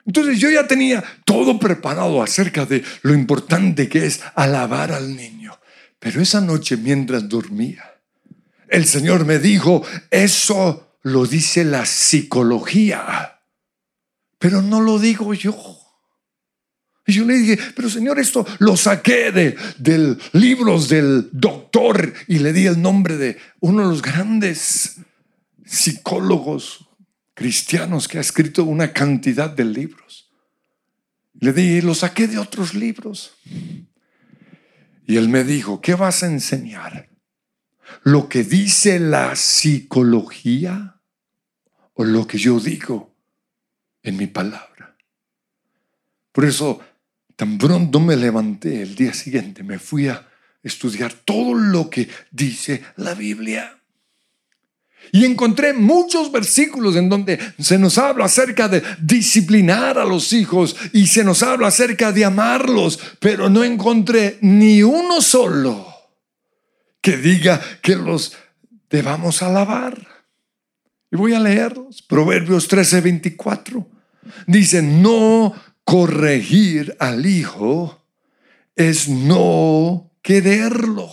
Entonces 0.04 0.40
yo 0.40 0.50
ya 0.50 0.66
tenía 0.66 1.04
todo 1.25 1.58
preparado 1.58 2.22
acerca 2.22 2.66
de 2.66 2.82
lo 3.02 3.14
importante 3.14 3.88
que 3.88 4.06
es 4.06 4.20
alabar 4.34 4.92
al 4.92 5.14
niño. 5.14 5.56
Pero 6.00 6.20
esa 6.20 6.40
noche 6.40 6.76
mientras 6.76 7.28
dormía, 7.28 7.94
el 8.68 8.87
Señor 8.87 9.25
me 9.25 9.38
dijo, 9.38 9.87
eso 10.11 10.96
lo 11.02 11.26
dice 11.26 11.64
la 11.64 11.87
psicología, 11.87 13.40
pero 14.38 14.62
no 14.62 14.80
lo 14.80 14.99
digo 14.99 15.32
yo. 15.32 15.82
Y 17.12 17.16
yo 17.16 17.26
le 17.26 17.35
dije, 17.35 17.59
pero 17.76 17.90
Señor, 17.90 18.19
esto 18.19 18.47
lo 18.59 18.75
saqué 18.75 19.33
de, 19.33 19.54
de 19.76 20.16
libros 20.33 20.88
del 20.88 21.28
doctor 21.31 22.14
y 22.26 22.38
le 22.38 22.54
di 22.54 22.64
el 22.64 22.81
nombre 22.81 23.19
de 23.19 23.37
uno 23.61 23.83
de 23.83 23.88
los 23.88 24.00
grandes 24.00 24.97
psicólogos 25.66 26.88
cristianos 27.35 28.09
que 28.09 28.16
ha 28.16 28.23
escrito 28.23 28.64
una 28.64 28.95
cantidad 28.95 29.50
de 29.50 29.66
libros. 29.66 30.33
Le 31.35 31.52
dije, 31.52 31.83
lo 31.83 31.95
saqué 31.95 32.26
de 32.28 32.38
otros 32.38 32.73
libros. 32.73 33.35
Y 35.07 35.16
él 35.19 35.28
me 35.28 35.45
dijo, 35.45 35.83
¿qué 35.83 35.95
vas 35.95 36.23
a 36.23 36.28
enseñar? 36.28 37.11
¿Lo 38.04 38.31
que 38.31 38.42
dice 38.42 38.99
la 38.99 39.37
psicología 39.37 40.99
o 41.92 42.04
lo 42.04 42.26
que 42.26 42.38
yo 42.38 42.59
digo 42.59 43.14
en 44.02 44.16
mi 44.16 44.28
palabra? 44.28 44.73
Por 46.33 46.47
eso, 46.47 46.81
tan 47.42 47.58
pronto 47.58 47.99
me 47.99 48.14
levanté 48.14 48.82
el 48.82 48.94
día 48.94 49.12
siguiente, 49.12 49.64
me 49.64 49.80
fui 49.80 50.06
a 50.06 50.28
estudiar 50.62 51.12
todo 51.12 51.54
lo 51.54 51.90
que 51.90 52.08
dice 52.30 52.84
la 52.94 53.14
Biblia. 53.14 53.80
Y 55.11 55.24
encontré 55.24 55.72
muchos 55.72 56.31
versículos 56.31 56.94
en 56.94 57.09
donde 57.09 57.40
se 57.59 57.81
nos 57.81 57.98
habla 57.98 58.26
acerca 58.26 58.68
de 58.68 58.81
disciplinar 59.00 59.98
a 59.98 60.05
los 60.05 60.33
hijos 60.33 60.76
y 60.92 61.09
se 61.09 61.24
nos 61.24 61.42
habla 61.42 61.66
acerca 61.66 62.12
de 62.12 62.24
amarlos, 62.24 63.00
pero 63.18 63.50
no 63.50 63.64
encontré 63.64 64.38
ni 64.40 64.85
uno 64.85 65.20
solo 65.20 65.92
que 67.00 67.16
diga 67.16 67.61
que 67.83 67.96
los 67.96 68.37
debamos 68.88 69.42
alabar. 69.42 70.07
Y 71.11 71.16
voy 71.16 71.35
a 71.35 71.40
leerlos. 71.40 72.02
Proverbios 72.02 72.68
13, 72.68 73.00
24. 73.00 73.88
Dice, 74.46 74.81
no 74.81 75.52
corregir 75.85 76.97
al 76.99 77.27
hijo 77.27 78.03
es 78.77 79.09
no 79.09 80.11
quererlo. 80.23 81.11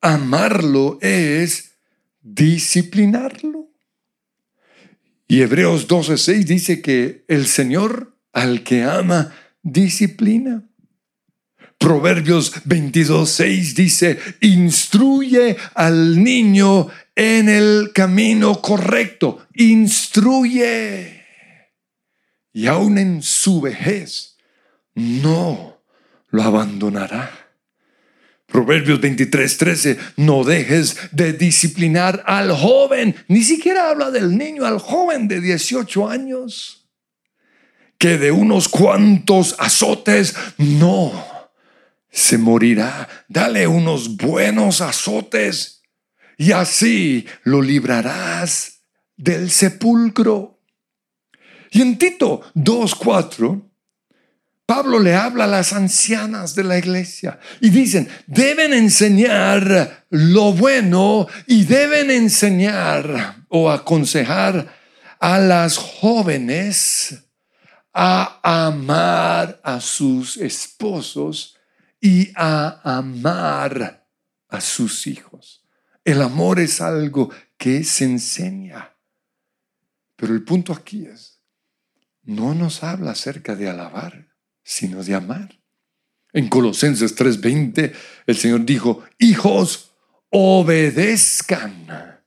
Amarlo 0.00 0.98
es 1.00 1.72
disciplinarlo. 2.22 3.68
Y 5.28 5.42
Hebreos 5.42 5.88
12:6 5.88 6.44
dice 6.44 6.80
que 6.82 7.24
el 7.28 7.46
Señor 7.46 8.16
al 8.32 8.62
que 8.62 8.84
ama 8.84 9.34
disciplina. 9.62 10.62
Proverbios 11.78 12.52
22:6 12.64 13.74
dice, 13.74 14.18
instruye 14.40 15.56
al 15.74 16.22
niño 16.22 16.88
en 17.14 17.48
el 17.48 17.92
camino 17.92 18.60
correcto, 18.62 19.46
instruye. 19.54 21.25
Y 22.56 22.68
aún 22.68 22.96
en 22.96 23.22
su 23.22 23.60
vejez 23.60 24.38
no 24.94 25.82
lo 26.30 26.42
abandonará. 26.42 27.30
Proverbios 28.46 28.98
23, 28.98 29.58
13, 29.58 29.98
no 30.16 30.42
dejes 30.42 30.96
de 31.12 31.34
disciplinar 31.34 32.24
al 32.24 32.50
joven. 32.52 33.14
Ni 33.28 33.42
siquiera 33.42 33.90
habla 33.90 34.10
del 34.10 34.38
niño, 34.38 34.64
al 34.64 34.78
joven 34.78 35.28
de 35.28 35.42
18 35.42 36.08
años, 36.08 36.88
que 37.98 38.16
de 38.16 38.32
unos 38.32 38.70
cuantos 38.70 39.54
azotes 39.58 40.34
no 40.56 41.12
se 42.10 42.38
morirá. 42.38 43.06
Dale 43.28 43.66
unos 43.66 44.16
buenos 44.16 44.80
azotes 44.80 45.82
y 46.38 46.52
así 46.52 47.26
lo 47.44 47.60
librarás 47.60 48.80
del 49.14 49.50
sepulcro. 49.50 50.55
Y 51.76 51.82
en 51.82 51.98
Tito 51.98 52.40
2.4 52.54 53.62
Pablo 54.64 54.98
le 54.98 55.14
habla 55.14 55.44
a 55.44 55.46
las 55.46 55.74
ancianas 55.74 56.54
de 56.54 56.64
la 56.64 56.78
iglesia 56.78 57.38
y 57.60 57.68
dicen, 57.68 58.08
deben 58.26 58.72
enseñar 58.72 60.06
lo 60.08 60.54
bueno 60.54 61.26
y 61.46 61.64
deben 61.64 62.10
enseñar 62.10 63.44
o 63.50 63.70
aconsejar 63.70 64.74
a 65.20 65.38
las 65.38 65.76
jóvenes 65.76 67.22
a 67.92 68.40
amar 68.42 69.60
a 69.62 69.78
sus 69.78 70.38
esposos 70.38 71.58
y 72.00 72.32
a 72.36 72.80
amar 72.84 74.08
a 74.48 74.62
sus 74.62 75.06
hijos. 75.06 75.62
El 76.02 76.22
amor 76.22 76.58
es 76.58 76.80
algo 76.80 77.28
que 77.58 77.84
se 77.84 78.04
enseña. 78.04 78.94
Pero 80.16 80.32
el 80.32 80.42
punto 80.42 80.72
aquí 80.72 81.04
es, 81.04 81.35
no 82.26 82.54
nos 82.54 82.82
habla 82.82 83.12
acerca 83.12 83.56
de 83.56 83.68
alabar 83.68 84.26
sino 84.66 85.02
de 85.04 85.14
amar. 85.14 85.56
En 86.32 86.48
Colosenses 86.48 87.14
3:20 87.16 87.92
el 88.26 88.36
Señor 88.36 88.66
dijo, 88.66 89.04
hijos, 89.18 89.92
obedezcan 90.28 92.20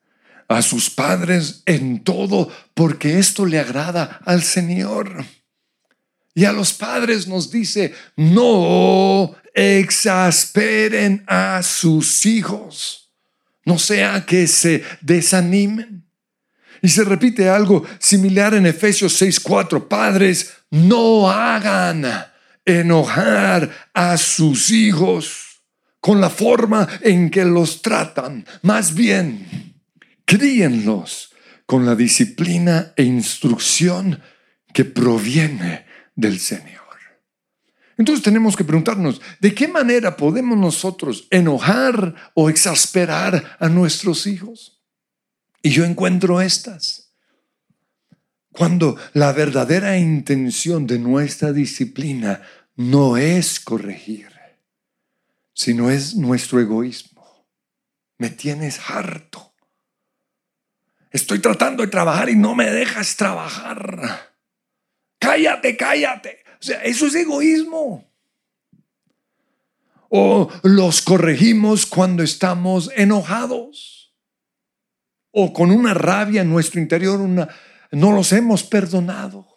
a 0.47 0.61
sus 0.63 0.89
padres 0.89 1.61
en 1.65 2.03
todo, 2.03 2.49
porque 2.73 3.19
esto 3.19 3.45
le 3.45 3.59
agrada 3.59 4.21
al 4.25 4.41
Señor. 4.41 5.25
Y 6.33 6.45
a 6.45 6.53
los 6.53 6.73
padres 6.73 7.27
nos 7.27 7.51
dice, 7.51 7.93
no 8.15 9.35
exasperen 9.53 11.23
a 11.27 11.61
sus 11.61 12.25
hijos, 12.25 13.11
no 13.65 13.77
sea 13.77 14.25
que 14.25 14.47
se 14.47 14.83
desanimen. 15.01 16.08
Y 16.81 16.89
se 16.89 17.03
repite 17.03 17.49
algo 17.49 17.85
similar 17.99 18.53
en 18.53 18.65
Efesios 18.65 19.21
6:4, 19.21 19.87
padres, 19.87 20.53
no 20.69 21.29
hagan 21.29 22.05
enojar 22.65 23.89
a 23.93 24.17
sus 24.17 24.71
hijos 24.71 25.61
con 25.99 26.21
la 26.21 26.29
forma 26.29 26.87
en 27.01 27.29
que 27.29 27.43
los 27.45 27.81
tratan. 27.81 28.45
Más 28.61 28.93
bien, 28.93 29.75
críenlos 30.25 31.33
con 31.65 31.85
la 31.85 31.95
disciplina 31.95 32.93
e 32.95 33.03
instrucción 33.03 34.21
que 34.73 34.85
proviene 34.85 35.85
del 36.15 36.39
Señor. 36.39 36.79
Entonces 37.99 38.23
tenemos 38.23 38.55
que 38.55 38.63
preguntarnos, 38.63 39.21
¿de 39.41 39.53
qué 39.53 39.67
manera 39.67 40.15
podemos 40.15 40.57
nosotros 40.57 41.27
enojar 41.31 42.31
o 42.33 42.49
exasperar 42.49 43.57
a 43.59 43.67
nuestros 43.67 44.25
hijos? 44.25 44.78
Y 45.61 45.71
yo 45.71 45.85
encuentro 45.85 46.41
estas. 46.41 47.05
cuando 48.51 48.97
la 49.13 49.31
verdadera 49.31 49.97
intención 49.97 50.85
de 50.85 50.99
nuestra 50.99 51.53
disciplina 51.53 52.41
no 52.75 53.15
es 53.15 53.59
corregir, 53.59 54.27
sino 55.53 55.89
es 55.89 56.15
nuestro 56.15 56.59
egoísmo. 56.59 57.45
Me 58.17 58.29
tienes 58.29 58.79
harto. 58.89 59.53
Estoy 61.11 61.39
tratando 61.39 61.83
de 61.83 61.89
trabajar 61.89 62.29
y 62.29 62.35
no 62.35 62.53
me 62.53 62.69
dejas 62.69 63.15
trabajar. 63.15 64.33
Cállate, 65.19 65.77
cállate. 65.77 66.43
O 66.59 66.63
sea, 66.63 66.81
eso 66.83 67.07
es 67.07 67.15
egoísmo. 67.15 68.11
O 70.09 70.51
los 70.63 71.01
corregimos 71.01 71.85
cuando 71.85 72.23
estamos 72.23 72.91
enojados. 72.95 73.98
O 75.31 75.53
con 75.53 75.71
una 75.71 75.93
rabia 75.93 76.41
en 76.41 76.49
nuestro 76.49 76.79
interior, 76.79 77.19
una, 77.19 77.47
no 77.91 78.11
los 78.11 78.31
hemos 78.33 78.63
perdonado. 78.63 79.47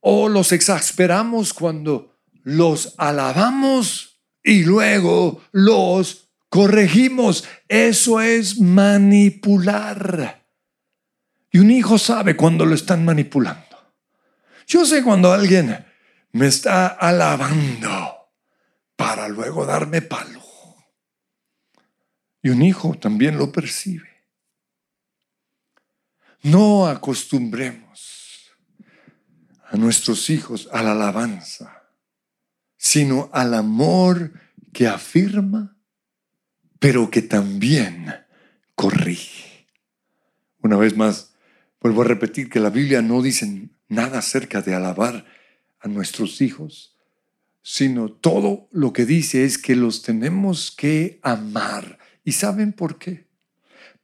O 0.00 0.28
los 0.28 0.52
exasperamos 0.52 1.52
cuando 1.52 2.18
los 2.42 2.94
alabamos 2.98 4.22
y 4.42 4.64
luego 4.64 5.42
los 5.52 6.30
corregimos. 6.48 7.44
Eso 7.68 8.20
es 8.20 8.60
manipular. 8.60 10.46
Y 11.52 11.58
un 11.58 11.70
hijo 11.70 11.98
sabe 11.98 12.36
cuando 12.36 12.64
lo 12.64 12.74
están 12.74 13.04
manipulando. 13.04 13.64
Yo 14.66 14.84
sé 14.86 15.02
cuando 15.02 15.32
alguien 15.32 15.84
me 16.32 16.46
está 16.46 16.86
alabando 16.86 18.30
para 18.96 19.28
luego 19.28 19.66
darme 19.66 20.02
palo. 20.02 20.39
Y 22.42 22.50
un 22.50 22.62
hijo 22.62 22.94
también 22.94 23.38
lo 23.38 23.52
percibe. 23.52 24.08
No 26.42 26.86
acostumbremos 26.86 28.50
a 29.68 29.76
nuestros 29.76 30.30
hijos 30.30 30.68
a 30.72 30.82
la 30.82 30.92
alabanza, 30.92 31.84
sino 32.76 33.28
al 33.32 33.54
amor 33.54 34.32
que 34.72 34.88
afirma, 34.88 35.76
pero 36.78 37.10
que 37.10 37.22
también 37.22 38.12
corrige. 38.74 39.66
Una 40.62 40.76
vez 40.76 40.96
más, 40.96 41.34
vuelvo 41.80 42.02
a 42.02 42.06
repetir 42.06 42.48
que 42.48 42.58
la 42.58 42.70
Biblia 42.70 43.02
no 43.02 43.22
dice 43.22 43.68
nada 43.88 44.18
acerca 44.18 44.62
de 44.62 44.74
alabar 44.74 45.26
a 45.80 45.88
nuestros 45.88 46.40
hijos, 46.40 46.96
sino 47.62 48.10
todo 48.10 48.68
lo 48.72 48.92
que 48.92 49.04
dice 49.04 49.44
es 49.44 49.58
que 49.58 49.76
los 49.76 50.02
tenemos 50.02 50.70
que 50.70 51.20
amar. 51.22 51.99
¿Y 52.30 52.32
saben 52.32 52.72
por 52.72 52.96
qué? 52.96 53.26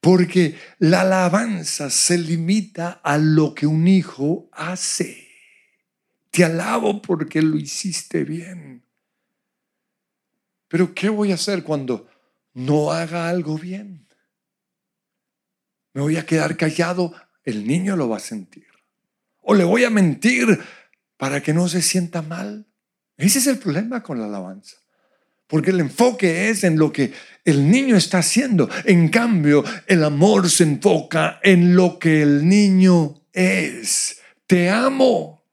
Porque 0.01 0.59
la 0.81 1.03
alabanza 1.03 1.91
se 1.91 2.19
limita 2.19 3.01
a 3.05 3.19
lo 3.19 3.55
que 3.55 3.69
un 3.69 3.87
hijo 3.87 4.49
hace. 4.51 5.29
Te 6.33 6.43
alabo 6.43 7.01
porque 7.01 7.41
lo 7.41 7.57
hiciste 7.57 8.25
bien. 8.25 8.83
Pero 10.67 10.93
¿qué 10.93 11.09
voy 11.09 11.31
a 11.31 11.37
hacer 11.37 11.63
cuando 11.63 12.09
no 12.53 12.91
haga 12.91 13.29
algo 13.29 13.57
bien? 13.57 14.09
Me 15.93 16.01
voy 16.01 16.17
a 16.17 16.27
quedar 16.27 16.57
callado, 16.57 17.15
el 17.45 17.65
niño 17.65 17.95
lo 17.95 18.09
va 18.09 18.17
a 18.17 18.19
sentir. 18.35 18.67
O 19.41 19.55
le 19.55 19.63
voy 19.63 19.85
a 19.85 19.91
mentir 19.91 20.49
para 21.17 21.41
que 21.41 21.55
no 21.55 21.69
se 21.69 21.81
sienta 21.81 22.23
mal. 22.23 22.67
Ese 23.17 23.39
es 23.39 23.47
el 23.47 23.61
problema 23.61 24.03
con 24.03 24.19
la 24.19 24.25
alabanza. 24.25 24.79
Porque 25.47 25.71
el 25.71 25.81
enfoque 25.81 26.51
es 26.51 26.65
en 26.65 26.79
lo 26.79 26.93
que 26.93 27.13
el 27.45 27.71
niño 27.71 27.97
está 27.97 28.19
haciendo. 28.19 28.69
En 28.85 29.09
cambio, 29.09 29.65
el 29.87 30.03
amor 30.03 30.51
se 30.51 30.65
enfoca 30.65 31.39
en 31.43 31.77
lo 31.77 31.99
que 31.99 32.23
el 32.23 32.49
niño 32.49 33.23
es. 33.33 34.19
Te 34.47 34.71
amo, 34.71 35.45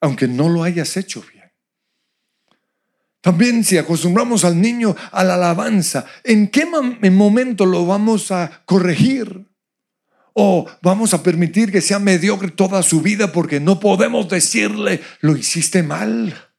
aunque 0.00 0.26
no 0.26 0.48
lo 0.48 0.64
hayas 0.64 0.96
hecho 0.96 1.22
bien. 1.32 1.34
También 3.20 3.64
si 3.64 3.78
acostumbramos 3.78 4.44
al 4.44 4.60
niño 4.60 4.94
a 5.12 5.24
la 5.24 5.34
alabanza, 5.34 6.04
¿en 6.24 6.48
qué 6.48 6.66
momento 6.66 7.64
lo 7.64 7.86
vamos 7.86 8.30
a 8.30 8.62
corregir? 8.66 9.46
¿O 10.34 10.66
vamos 10.82 11.14
a 11.14 11.22
permitir 11.22 11.70
que 11.70 11.80
sea 11.80 12.00
mediocre 12.00 12.50
toda 12.50 12.82
su 12.82 13.00
vida 13.00 13.32
porque 13.32 13.60
no 13.60 13.78
podemos 13.80 14.28
decirle, 14.28 15.00
lo 15.20 15.36
hiciste 15.36 15.82
mal? 15.82 16.53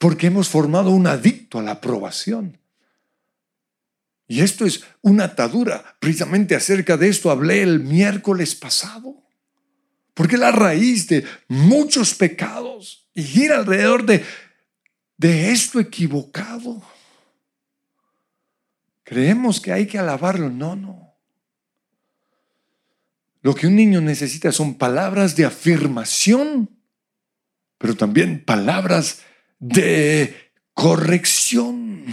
Porque 0.00 0.28
hemos 0.28 0.48
formado 0.48 0.92
un 0.92 1.06
adicto 1.06 1.58
a 1.58 1.62
la 1.62 1.72
aprobación. 1.72 2.58
Y 4.26 4.40
esto 4.40 4.64
es 4.64 4.82
una 5.02 5.24
atadura. 5.24 5.94
Precisamente 6.00 6.56
acerca 6.56 6.96
de 6.96 7.08
esto 7.08 7.30
hablé 7.30 7.60
el 7.60 7.80
miércoles 7.80 8.54
pasado. 8.54 9.22
Porque 10.14 10.38
la 10.38 10.52
raíz 10.52 11.06
de 11.06 11.26
muchos 11.48 12.14
pecados 12.14 13.10
y 13.12 13.22
gira 13.22 13.58
alrededor 13.58 14.06
de, 14.06 14.24
de 15.18 15.52
esto 15.52 15.78
equivocado. 15.78 16.82
Creemos 19.04 19.60
que 19.60 19.70
hay 19.70 19.86
que 19.86 19.98
alabarlo. 19.98 20.48
No, 20.48 20.76
no. 20.76 21.14
Lo 23.42 23.54
que 23.54 23.66
un 23.66 23.76
niño 23.76 24.00
necesita 24.00 24.50
son 24.50 24.76
palabras 24.76 25.36
de 25.36 25.44
afirmación, 25.44 26.70
pero 27.76 27.94
también 27.94 28.42
palabras 28.42 29.24
de 29.60 30.52
corrección. 30.74 32.06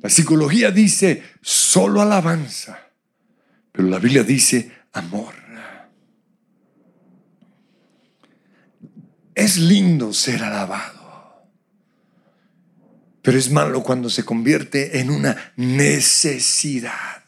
La 0.00 0.10
psicología 0.10 0.70
dice 0.70 1.22
solo 1.40 2.02
alabanza, 2.02 2.78
pero 3.72 3.88
la 3.88 3.98
Biblia 3.98 4.22
dice 4.22 4.70
amor. 4.92 5.34
Es 9.34 9.58
lindo 9.58 10.12
ser 10.12 10.44
alabado, 10.44 11.48
pero 13.20 13.36
es 13.36 13.50
malo 13.50 13.82
cuando 13.82 14.08
se 14.08 14.24
convierte 14.24 15.00
en 15.00 15.10
una 15.10 15.52
necesidad. 15.56 17.24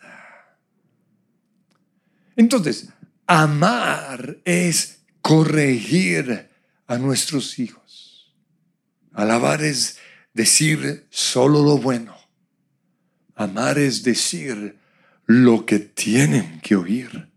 Entonces, 2.36 2.90
amar 3.26 4.38
es 4.44 5.00
corregir 5.20 6.45
a 6.86 6.98
nuestros 6.98 7.58
hijos. 7.58 8.34
Alabar 9.12 9.62
es 9.62 9.98
decir 10.34 11.06
solo 11.10 11.62
lo 11.62 11.78
bueno. 11.78 12.16
Amar 13.34 13.78
es 13.78 14.02
decir 14.02 14.76
lo 15.26 15.66
que 15.66 15.78
tienen 15.78 16.60
que 16.60 16.76
oír. 16.76 17.28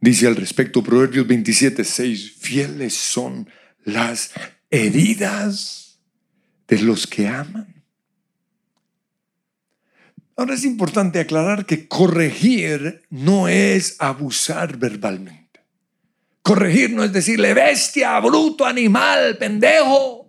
Dice 0.00 0.26
al 0.26 0.36
respecto 0.36 0.82
Proverbios 0.82 1.26
27, 1.26 1.84
6, 1.84 2.32
fieles 2.38 2.94
son 2.94 3.48
las 3.84 4.32
heridas 4.70 5.98
de 6.66 6.80
los 6.80 7.06
que 7.06 7.28
aman. 7.28 7.84
Ahora 10.36 10.54
es 10.54 10.64
importante 10.64 11.20
aclarar 11.20 11.66
que 11.66 11.86
corregir 11.86 13.02
no 13.10 13.48
es 13.48 13.96
abusar 13.98 14.76
verbalmente. 14.78 15.41
Corregir 16.42 16.90
no 16.90 17.04
es 17.04 17.12
decirle 17.12 17.54
bestia, 17.54 18.18
bruto, 18.18 18.66
animal, 18.66 19.38
pendejo, 19.38 20.28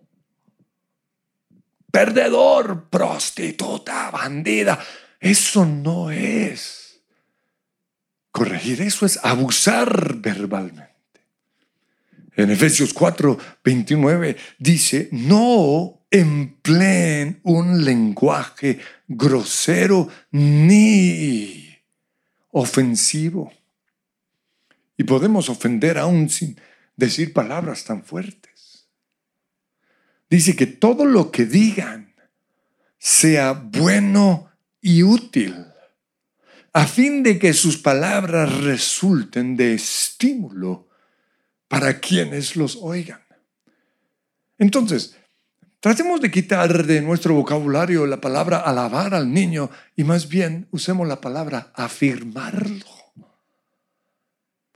perdedor, 1.91 2.89
prostituta, 2.89 4.11
bandida. 4.11 4.79
Eso 5.19 5.65
no 5.65 6.11
es. 6.11 7.01
Corregir 8.31 8.81
eso 8.81 9.05
es 9.05 9.19
abusar 9.23 10.15
verbalmente. 10.17 10.91
En 12.35 12.51
Efesios 12.51 12.93
4, 12.93 13.37
29 13.63 14.37
dice, 14.59 15.09
no 15.11 16.05
empleen 16.09 17.39
un 17.43 17.83
lenguaje 17.83 18.79
grosero 19.07 20.09
ni 20.31 21.79
ofensivo 22.51 23.51
y 24.97 25.03
podemos 25.03 25.49
ofender 25.49 25.97
aún 25.97 26.29
sin 26.29 26.59
decir 26.95 27.33
palabras 27.33 27.83
tan 27.83 28.03
fuertes. 28.03 28.87
Dice 30.29 30.55
que 30.55 30.65
todo 30.65 31.05
lo 31.05 31.31
que 31.31 31.45
digan 31.45 32.15
sea 32.97 33.53
bueno 33.53 34.51
y 34.81 35.03
útil, 35.03 35.55
a 36.73 36.87
fin 36.87 37.21
de 37.21 37.37
que 37.37 37.53
sus 37.53 37.77
palabras 37.77 38.61
resulten 38.61 39.55
de 39.55 39.75
estímulo 39.75 40.89
para 41.67 41.99
quienes 41.99 42.55
los 42.55 42.77
oigan. 42.81 43.21
Entonces, 44.57 45.15
tratemos 45.79 46.21
de 46.21 46.31
quitar 46.31 46.85
de 46.85 47.01
nuestro 47.01 47.35
vocabulario 47.35 48.05
la 48.07 48.21
palabra 48.21 48.57
alabar 48.57 49.13
al 49.13 49.33
niño 49.33 49.69
y 49.95 50.03
más 50.03 50.29
bien 50.29 50.67
usemos 50.71 51.07
la 51.07 51.19
palabra 51.19 51.71
afirmarlo. 51.75 52.92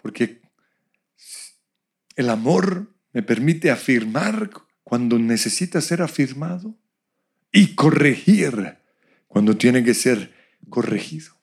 Porque 0.08 0.40
el 2.16 2.30
amor 2.30 2.96
me 3.12 3.24
permite 3.24 3.70
afirmar 3.70 4.50
cuando 4.82 5.20
necesita 5.20 5.82
ser 5.82 6.02
afirmado 6.02 6.78
y 7.52 7.76
corregir 7.76 8.78
cuando 9.28 9.58
tiene 9.58 9.84
que 9.84 9.94
ser 9.94 10.34
corregido. 10.70 11.34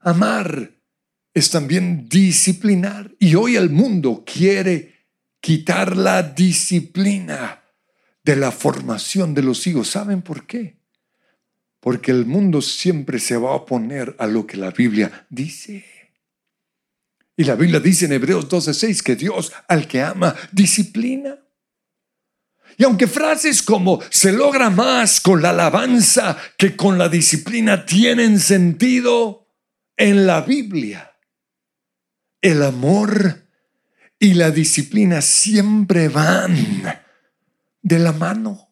amar 0.00 0.72
es 1.32 1.50
también 1.50 2.08
disciplinar. 2.08 3.14
Y 3.20 3.36
hoy 3.36 3.54
el 3.54 3.70
mundo 3.70 4.24
quiere 4.26 5.06
quitar 5.40 5.96
la 5.96 6.24
disciplina 6.24 7.62
de 8.24 8.34
la 8.34 8.50
formación 8.50 9.32
de 9.32 9.42
los 9.42 9.64
hijos. 9.68 9.90
¿Saben 9.90 10.22
por 10.22 10.44
qué? 10.44 10.76
Porque 11.78 12.10
el 12.10 12.26
mundo 12.26 12.60
siempre 12.60 13.20
se 13.20 13.36
va 13.36 13.50
a 13.50 13.54
oponer 13.54 14.16
a 14.18 14.26
lo 14.26 14.44
que 14.44 14.56
la 14.56 14.72
Biblia 14.72 15.24
dice. 15.30 16.01
Y 17.36 17.44
la 17.44 17.54
Biblia 17.54 17.80
dice 17.80 18.04
en 18.04 18.12
Hebreos 18.12 18.48
12:6 18.48 19.02
que 19.02 19.16
Dios 19.16 19.52
al 19.68 19.88
que 19.88 20.02
ama 20.02 20.34
disciplina. 20.50 21.38
Y 22.76 22.84
aunque 22.84 23.06
frases 23.06 23.62
como 23.62 24.00
se 24.10 24.32
logra 24.32 24.70
más 24.70 25.20
con 25.20 25.42
la 25.42 25.50
alabanza 25.50 26.36
que 26.56 26.74
con 26.74 26.98
la 26.98 27.08
disciplina 27.08 27.84
tienen 27.84 28.40
sentido 28.40 29.46
en 29.96 30.26
la 30.26 30.40
Biblia, 30.40 31.12
el 32.40 32.62
amor 32.62 33.46
y 34.18 34.34
la 34.34 34.50
disciplina 34.50 35.20
siempre 35.20 36.08
van 36.08 37.00
de 37.82 37.98
la 37.98 38.12
mano. 38.12 38.68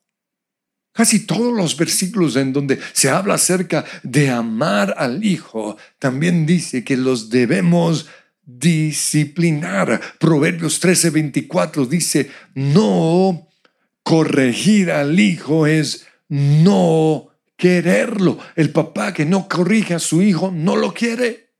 Casi 0.92 1.27
todos 1.27 1.57
los 1.57 1.77
versículos 1.77 2.37
en 2.37 2.53
donde 2.53 2.81
se 2.92 3.11
habla 3.11 3.35
acerca 3.35 3.85
de 4.03 4.31
amar 4.31 4.94
al 4.99 5.25
Hijo, 5.25 5.77
también 5.99 6.46
dice 6.46 6.85
que 6.85 6.96
los 6.96 7.31
debemos 7.31 8.07
disciplinar. 8.59 10.01
Proverbios 10.19 10.81
13:24 10.81 11.87
dice, 11.87 12.31
no 12.55 13.49
corregir 14.03 14.91
al 14.91 15.21
hijo 15.21 15.67
es 15.67 16.07
no 16.29 17.29
quererlo. 17.57 18.39
El 18.57 18.71
papá 18.71 19.13
que 19.13 19.25
no 19.25 19.49
corrige 19.49 19.95
a 19.95 19.99
su 19.99 20.23
hijo 20.23 20.51
no 20.51 20.77
lo 20.77 20.95
quiere. 20.95 21.51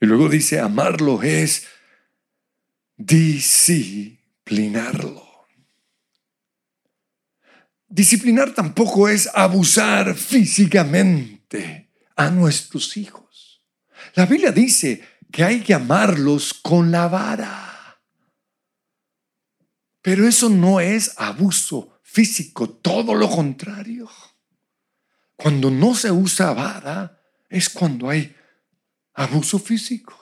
Y 0.00 0.06
luego 0.06 0.28
dice, 0.28 0.60
amarlo 0.60 1.22
es 1.22 1.66
disciplinarlo. 2.96 5.28
Disciplinar 7.88 8.54
tampoco 8.54 9.08
es 9.08 9.28
abusar 9.34 10.14
físicamente 10.14 11.90
a 12.14 12.30
nuestros 12.30 12.96
hijos. 12.96 13.64
La 14.14 14.26
Biblia 14.26 14.52
dice 14.52 15.02
que 15.30 15.44
hay 15.44 15.60
que 15.62 15.74
amarlos 15.74 16.54
con 16.54 16.90
la 16.90 17.08
vara. 17.08 18.00
Pero 20.02 20.26
eso 20.26 20.48
no 20.48 20.80
es 20.80 21.14
abuso 21.18 22.00
físico, 22.02 22.68
todo 22.68 23.14
lo 23.14 23.28
contrario. 23.28 24.08
Cuando 25.36 25.70
no 25.70 25.94
se 25.94 26.10
usa 26.10 26.52
vara 26.52 27.20
es 27.48 27.68
cuando 27.68 28.08
hay 28.08 28.34
abuso 29.14 29.58
físico. 29.58 30.16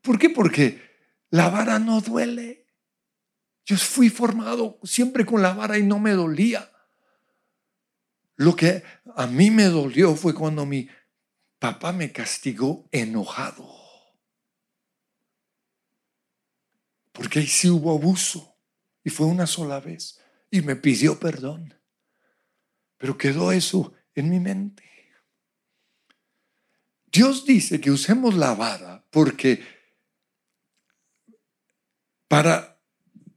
¿Por 0.00 0.18
qué? 0.18 0.30
Porque 0.30 0.80
la 1.30 1.48
vara 1.48 1.78
no 1.78 2.00
duele. 2.00 2.66
Yo 3.64 3.76
fui 3.76 4.10
formado 4.10 4.78
siempre 4.82 5.24
con 5.24 5.40
la 5.42 5.54
vara 5.54 5.78
y 5.78 5.84
no 5.84 5.98
me 5.98 6.12
dolía. 6.12 6.70
Lo 8.36 8.56
que 8.56 8.82
a 9.14 9.26
mí 9.26 9.50
me 9.50 9.64
dolió 9.64 10.16
fue 10.16 10.34
cuando 10.34 10.66
mi 10.66 10.88
papá 11.60 11.92
me 11.92 12.10
castigó 12.10 12.88
enojado. 12.90 13.81
Porque 17.12 17.40
ahí 17.40 17.46
sí 17.46 17.68
hubo 17.68 17.92
abuso. 17.92 18.56
Y 19.04 19.10
fue 19.10 19.26
una 19.26 19.46
sola 19.46 19.80
vez. 19.80 20.18
Y 20.50 20.62
me 20.62 20.76
pidió 20.76 21.18
perdón. 21.18 21.74
Pero 22.98 23.16
quedó 23.16 23.52
eso 23.52 23.92
en 24.14 24.30
mi 24.30 24.40
mente. 24.40 24.84
Dios 27.06 27.44
dice 27.44 27.80
que 27.80 27.90
usemos 27.90 28.34
la 28.34 28.54
vara 28.54 29.04
porque 29.10 29.62
para 32.26 32.80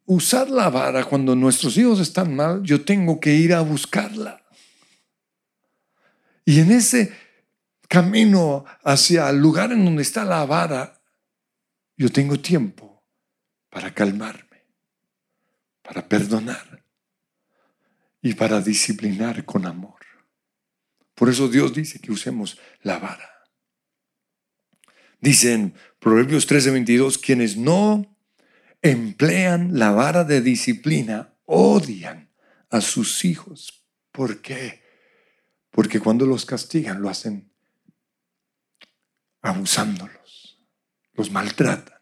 usar 0.06 0.50
la 0.50 0.70
vara 0.70 1.04
cuando 1.04 1.36
nuestros 1.36 1.76
hijos 1.78 2.00
están 2.00 2.34
mal, 2.34 2.64
yo 2.64 2.86
tengo 2.86 3.20
que 3.20 3.34
ir 3.34 3.54
a 3.54 3.62
buscarla. 3.62 4.42
Y 6.46 6.62
en 6.62 6.72
ese 6.72 7.12
camino 7.90 8.64
hacia 8.84 9.30
el 9.30 9.40
lugar 9.40 9.74
en 9.74 9.84
donde 9.84 10.04
está 10.04 10.24
la 10.24 10.46
vara, 10.46 11.02
yo 11.98 12.10
tengo 12.10 12.40
tiempo 12.40 12.95
para 13.76 13.94
calmarme 13.94 14.56
para 15.82 16.08
perdonar 16.08 16.82
y 18.22 18.34
para 18.34 18.62
disciplinar 18.62 19.44
con 19.44 19.66
amor. 19.66 20.00
Por 21.14 21.28
eso 21.28 21.50
Dios 21.50 21.74
dice 21.74 22.00
que 22.00 22.14
usemos 22.14 22.58
la 22.84 23.00
vara. 23.00 23.30
Dice 25.20 25.52
en 25.52 25.74
Proverbios 26.00 26.48
13:22, 26.48 27.18
quienes 27.18 27.58
no 27.58 28.18
emplean 28.82 29.78
la 29.78 29.92
vara 29.92 30.24
de 30.24 30.40
disciplina 30.40 31.34
odian 31.44 32.32
a 32.70 32.80
sus 32.80 33.26
hijos. 33.26 33.86
¿Por 34.14 34.42
qué? 34.42 34.84
Porque 35.70 36.00
cuando 36.00 36.26
los 36.26 36.46
castigan 36.46 37.02
lo 37.02 37.10
hacen 37.10 37.52
abusándolos, 39.42 40.66
los 41.12 41.30
maltratan. 41.30 41.95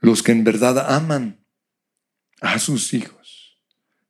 Los 0.00 0.22
que 0.22 0.32
en 0.32 0.44
verdad 0.44 0.92
aman 0.94 1.44
a 2.40 2.58
sus 2.58 2.94
hijos 2.94 3.60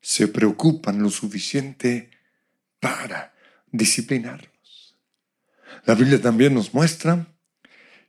se 0.00 0.29
preocupan 0.29 1.03
lo 1.03 1.11
suficiente 1.11 2.11
para 2.81 3.35
disciplinarlos. 3.70 4.96
La 5.85 5.94
Biblia 5.94 6.20
también 6.20 6.55
nos 6.55 6.72
muestra 6.72 7.26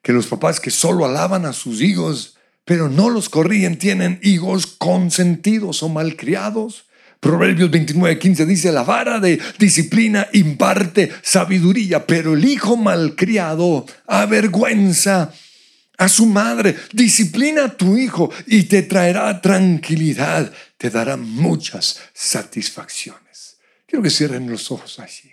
que 0.01 0.13
los 0.13 0.27
papás 0.27 0.59
que 0.59 0.71
solo 0.71 1.05
alaban 1.05 1.45
a 1.45 1.53
sus 1.53 1.81
hijos, 1.81 2.37
pero 2.65 2.89
no 2.89 3.09
los 3.09 3.29
corrigen, 3.29 3.77
tienen 3.77 4.19
hijos 4.23 4.65
consentidos 4.67 5.83
o 5.83 5.89
malcriados. 5.89 6.85
Proverbios 7.19 7.69
29, 7.69 8.17
15 8.17 8.45
dice, 8.45 8.71
la 8.71 8.83
vara 8.83 9.19
de 9.19 9.39
disciplina 9.59 10.27
imparte 10.33 11.11
sabiduría, 11.21 12.07
pero 12.07 12.33
el 12.33 12.45
hijo 12.45 12.77
malcriado 12.77 13.85
avergüenza 14.07 15.31
a 16.01 16.09
su 16.09 16.25
madre, 16.25 16.75
disciplina 16.93 17.65
a 17.65 17.77
tu 17.77 17.95
hijo 17.95 18.31
y 18.47 18.63
te 18.63 18.81
traerá 18.81 19.39
tranquilidad, 19.39 20.51
te 20.75 20.89
dará 20.89 21.15
muchas 21.15 22.01
satisfacciones. 22.11 23.59
Quiero 23.85 24.01
que 24.01 24.09
cierren 24.09 24.49
los 24.49 24.71
ojos 24.71 24.97
allí. 24.97 25.31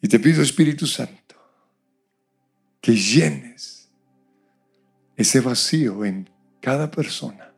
Y 0.00 0.06
te 0.06 0.20
pido, 0.20 0.40
Espíritu 0.40 0.86
Santo, 0.86 1.34
que 2.80 2.94
llenes 2.94 3.88
ese 5.16 5.40
vacío 5.40 6.04
en 6.04 6.30
cada 6.60 6.88
persona. 6.88 7.52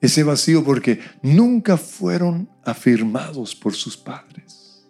Ese 0.00 0.22
vacío 0.22 0.64
porque 0.64 1.00
nunca 1.20 1.76
fueron 1.76 2.48
afirmados 2.64 3.54
por 3.54 3.74
sus 3.74 3.94
padres. 3.94 4.86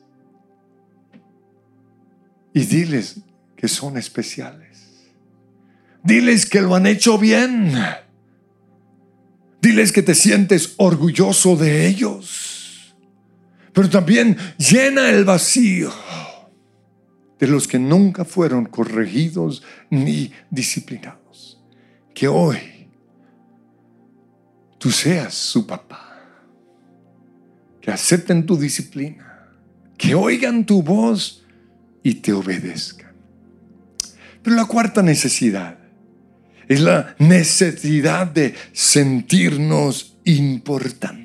Y 2.53 2.61
diles 2.61 3.17
que 3.57 3.67
son 3.67 3.97
especiales 3.99 4.64
Diles 6.05 6.45
que 6.45 6.61
lo 6.61 6.75
han 6.75 6.87
hecho 6.87 7.19
bien. 7.19 7.73
Diles 9.63 9.91
que 9.91 10.03
te 10.03 10.15
sientes 10.15 10.75
orgulloso 10.77 11.57
de 11.57 11.87
ellos. 11.87 12.95
Pero 13.73 13.89
también 13.89 14.37
llena 14.59 15.09
el 15.09 15.25
vacío 15.25 15.91
de 17.39 17.47
los 17.47 17.67
que 17.67 17.79
nunca 17.79 18.27
fueron 18.27 18.67
corregidos 18.67 19.63
ni 19.89 20.31
disciplinados. 20.51 21.63
Que 22.13 22.29
hoy 22.29 22.59
tú 24.77 24.91
seas 24.91 25.33
su 25.33 25.67
papá. 25.67 26.21
Que 27.81 27.91
acepten 27.91 28.45
tu 28.45 28.59
disciplina. 28.59 29.49
Que 29.97 30.15
oigan 30.15 30.67
tu 30.67 30.83
voz 30.83 31.47
y 32.03 32.17
te 32.17 32.35
obedezcan. 32.35 33.15
Pero 34.43 34.55
la 34.55 34.67
cuarta 34.67 35.03
necesidad 35.03 35.79
es 36.69 36.81
la 36.81 37.15
necesidad 37.19 38.27
de 38.27 38.55
sentirnos 38.73 40.17
importantes. 40.25 41.25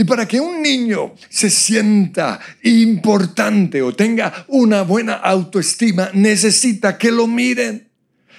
Y 0.00 0.04
para 0.04 0.28
que 0.28 0.40
un 0.40 0.62
niño 0.62 1.14
se 1.28 1.50
sienta 1.50 2.38
importante 2.62 3.82
o 3.82 3.92
tenga 3.92 4.44
una 4.46 4.82
buena 4.82 5.14
autoestima, 5.14 6.10
necesita 6.14 6.96
que 6.96 7.10
lo 7.10 7.26
miren, 7.26 7.88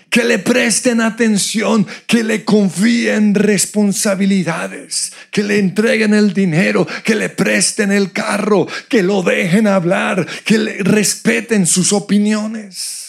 que 0.10 0.24
le 0.24 0.40
presten 0.40 1.02
atención, 1.02 1.86
que 2.08 2.24
le 2.24 2.46
confíen 2.46 3.36
responsabilidades, 3.36 5.12
que 5.32 5.44
le 5.44 5.60
entreguen 5.60 6.14
el 6.14 6.34
dinero, 6.34 6.88
que 7.04 7.16
le 7.16 7.28
presten 7.28 7.92
el 7.92 8.14
carro, 8.14 8.66
que 8.88 9.04
lo 9.04 9.22
dejen 9.22 9.68
hablar, 9.68 10.26
que 10.46 10.58
le 10.58 10.78
respeten 10.78 11.66
sus 11.68 11.92
opiniones. 11.92 13.09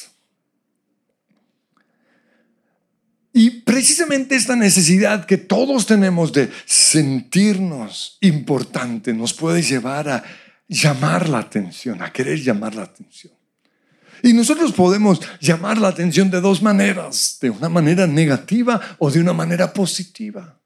Y 3.40 3.48
precisamente 3.48 4.36
esta 4.36 4.54
necesidad 4.54 5.24
que 5.24 5.38
todos 5.38 5.86
tenemos 5.86 6.30
de 6.30 6.50
sentirnos 6.66 8.18
importante 8.20 9.14
nos 9.14 9.32
puede 9.32 9.62
llevar 9.62 10.10
a 10.10 10.22
llamar 10.68 11.26
la 11.26 11.38
atención, 11.38 12.02
a 12.02 12.12
querer 12.12 12.38
llamar 12.38 12.74
la 12.74 12.82
atención. 12.82 13.32
Y 14.22 14.34
nosotros 14.34 14.72
podemos 14.72 15.22
llamar 15.40 15.78
la 15.78 15.88
atención 15.88 16.30
de 16.30 16.42
dos 16.42 16.60
maneras, 16.60 17.38
de 17.40 17.48
una 17.48 17.70
manera 17.70 18.06
negativa 18.06 18.78
o 18.98 19.10
de 19.10 19.20
una 19.20 19.32
manera 19.32 19.72
positiva. 19.72 20.60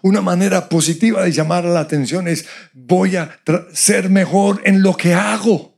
Una 0.00 0.20
manera 0.20 0.68
positiva 0.68 1.24
de 1.24 1.32
llamar 1.32 1.64
la 1.64 1.80
atención 1.80 2.28
es 2.28 2.46
voy 2.72 3.16
a 3.16 3.40
ser 3.72 4.08
mejor 4.08 4.62
en 4.64 4.82
lo 4.82 4.96
que 4.96 5.14
hago. 5.14 5.73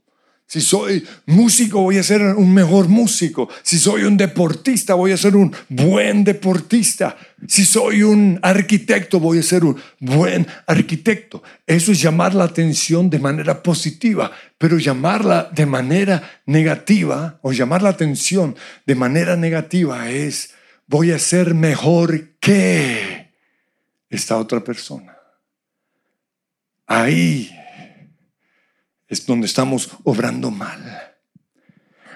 Si 0.49 0.61
soy 0.61 1.05
músico, 1.27 1.83
voy 1.83 1.99
a 1.99 2.05
ser 2.05 2.23
un 2.23 2.55
mejor 2.55 2.87
músico. 2.87 3.49
Si 3.65 3.79
soy 3.79 4.05
un 4.05 4.17
deportista, 4.17 4.95
voy 4.95 5.11
a 5.11 5.17
ser 5.17 5.35
un 5.35 5.53
buen 5.69 6.23
deportista. 6.23 7.17
Si 7.49 7.65
soy 7.65 8.05
un 8.05 8.39
arquitecto, 8.41 9.19
voy 9.19 9.41
a 9.41 9.43
ser 9.43 9.65
un 9.65 9.77
buen 9.99 10.47
arquitecto. 10.69 11.43
Eso 11.67 11.91
es 11.91 12.01
llamar 12.01 12.33
la 12.33 12.45
atención 12.45 13.11
de 13.11 13.19
manera 13.19 13.61
positiva, 13.61 14.31
pero 14.57 14.79
llamarla 14.79 15.51
de 15.53 15.67
manera 15.67 16.41
negativa 16.47 17.41
o 17.43 17.53
llamar 17.53 17.83
la 17.83 17.89
atención 17.89 18.55
de 18.87 18.95
manera 18.95 19.35
negativa 19.35 20.09
es 20.11 20.55
voy 20.87 21.11
a 21.11 21.19
ser 21.19 21.55
mejor 21.55 22.39
que 22.39 23.33
esta 24.09 24.37
otra 24.37 24.63
persona. 24.63 25.17
Ahí 26.87 27.51
es 29.09 29.27
donde 29.27 29.47
estamos 29.47 29.91
obrando 30.05 30.51
mal. 30.51 31.15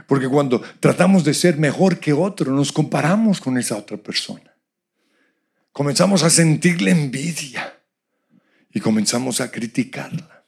Porque 0.07 0.29
cuando 0.29 0.61
tratamos 0.81 1.25
de 1.25 1.35
ser 1.35 1.57
mejor 1.57 2.01
que 2.01 2.13
otro, 2.13 2.53
nos 2.53 2.73
comparamos 2.73 3.41
con 3.41 3.59
esa 3.59 3.77
otra 3.77 3.97
persona. 3.97 4.55
Comenzamos 5.73 6.23
a 6.25 6.31
sentirle 6.31 6.91
envidia 6.91 7.79
y 8.73 8.81
comenzamos 8.81 9.41
a 9.41 9.51
criticarla. 9.51 10.45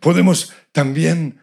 Podemos 0.00 0.52
también 0.72 1.40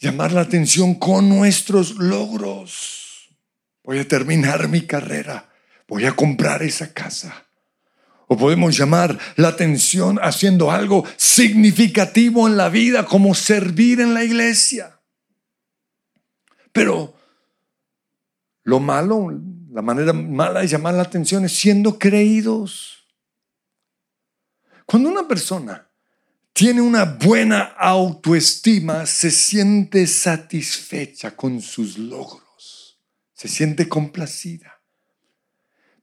llamar 0.00 0.32
la 0.32 0.40
atención 0.40 0.94
con 0.94 1.28
nuestros 1.28 1.96
logros. 1.96 3.28
Voy 3.82 3.98
a 3.98 4.08
terminar 4.08 4.68
mi 4.68 4.82
carrera. 4.82 5.50
Voy 5.86 6.06
a 6.06 6.12
comprar 6.12 6.62
esa 6.62 6.92
casa. 6.92 7.46
Podemos 8.36 8.76
llamar 8.76 9.18
la 9.36 9.48
atención 9.48 10.18
haciendo 10.22 10.70
algo 10.70 11.04
significativo 11.16 12.46
en 12.46 12.56
la 12.56 12.68
vida, 12.68 13.06
como 13.06 13.34
servir 13.34 14.00
en 14.00 14.14
la 14.14 14.24
iglesia. 14.24 15.00
Pero 16.72 17.14
lo 18.64 18.80
malo, 18.80 19.30
la 19.70 19.82
manera 19.82 20.12
mala 20.12 20.60
de 20.60 20.68
llamar 20.68 20.94
la 20.94 21.02
atención 21.02 21.44
es 21.44 21.52
siendo 21.56 21.98
creídos. 21.98 23.06
Cuando 24.86 25.08
una 25.08 25.26
persona 25.26 25.88
tiene 26.52 26.80
una 26.80 27.04
buena 27.04 27.62
autoestima, 27.62 29.06
se 29.06 29.30
siente 29.30 30.06
satisfecha 30.06 31.34
con 31.36 31.60
sus 31.60 31.98
logros, 31.98 33.00
se 33.32 33.48
siente 33.48 33.88
complacida. 33.88 34.73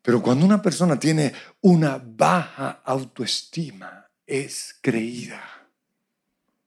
Pero 0.01 0.21
cuando 0.21 0.45
una 0.45 0.61
persona 0.61 0.99
tiene 0.99 1.33
una 1.61 2.01
baja 2.03 2.81
autoestima, 2.83 4.07
es 4.25 4.75
creída 4.81 5.43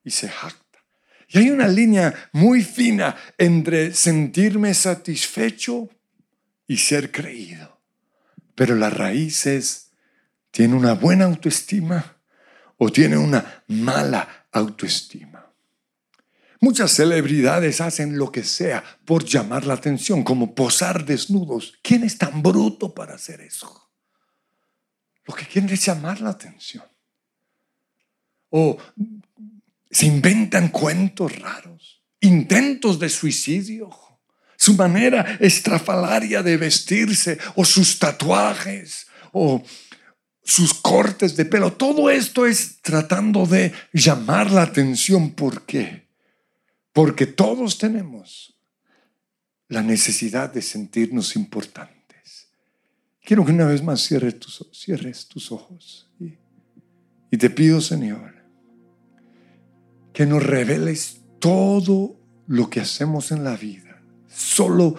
y 0.05 0.11
se 0.11 0.29
jacta. 0.29 0.79
Y 1.29 1.39
hay 1.39 1.51
una 1.51 1.67
línea 1.67 2.15
muy 2.33 2.63
fina 2.63 3.17
entre 3.39 3.93
sentirme 3.93 4.73
satisfecho 4.75 5.89
y 6.67 6.77
ser 6.77 7.11
creído. 7.11 7.81
Pero 8.55 8.77
la 8.77 8.91
raíz 8.91 9.47
es, 9.47 9.91
¿tiene 10.51 10.75
una 10.75 10.93
buena 10.93 11.25
autoestima 11.25 12.19
o 12.77 12.91
tiene 12.91 13.17
una 13.17 13.65
mala 13.67 14.47
autoestima? 14.53 15.34
Muchas 16.65 16.93
celebridades 16.93 17.83
hacen 17.83 18.17
lo 18.17 18.33
que 18.33 18.43
sea 18.43 18.83
por 19.05 19.23
llamar 19.23 19.67
la 19.67 19.75
atención, 19.75 20.23
como 20.25 20.55
posar 20.55 21.05
desnudos. 21.05 21.75
¿Quién 21.83 22.05
es 22.05 22.17
tan 22.17 22.43
bruto 22.43 22.95
para 22.95 23.17
hacer 23.17 23.43
eso? 23.43 23.93
Lo 25.27 25.35
que 25.35 25.45
quieren 25.45 25.69
es 25.69 25.85
llamar 25.85 26.23
la 26.23 26.31
atención. 26.31 26.83
O 28.49 28.79
se 29.91 30.07
inventan 30.07 30.69
cuentos 30.69 31.39
raros, 31.39 32.03
intentos 32.23 32.99
de 32.99 33.11
suicidio, 33.11 33.91
su 34.57 34.73
manera 34.73 35.37
estrafalaria 35.41 36.43
de 36.43 36.57
vestirse, 36.57 37.37
o 37.57 37.67
sus 37.67 37.99
tatuajes, 37.99 39.07
o 39.33 39.63
sus 40.43 40.73
cortes 40.73 41.37
de 41.37 41.45
pelo. 41.45 41.75
Todo 41.75 42.09
esto 42.09 42.47
es 42.47 42.81
tratando 42.81 43.45
de 43.45 43.71
llamar 43.93 44.51
la 44.51 44.63
atención. 44.63 45.33
¿Por 45.33 45.67
qué? 45.67 46.04
Porque 46.95 47.27
todos 47.27 47.77
tenemos 47.77 48.57
la 49.69 49.83
necesidad 49.83 50.55
de 50.55 50.63
sentirnos 50.63 51.35
importantes. 51.35 52.49
Quiero 53.21 53.45
que 53.45 53.51
una 53.51 53.67
vez 53.67 53.83
más 53.83 54.01
cierres 54.01 54.39
tus, 55.29 55.51
ojos. 55.51 56.09
Y 57.33 57.37
te 57.37 57.51
pido, 57.51 57.81
Señor, 57.81 58.37
que 60.13 60.25
nos 60.25 60.41
reveles 60.41 61.21
todo 61.41 62.17
lo 62.47 62.71
que 62.71 62.81
hacemos 62.81 63.33
en 63.33 63.43
la 63.43 63.57
vida, 63.57 64.01
solo 64.29 64.95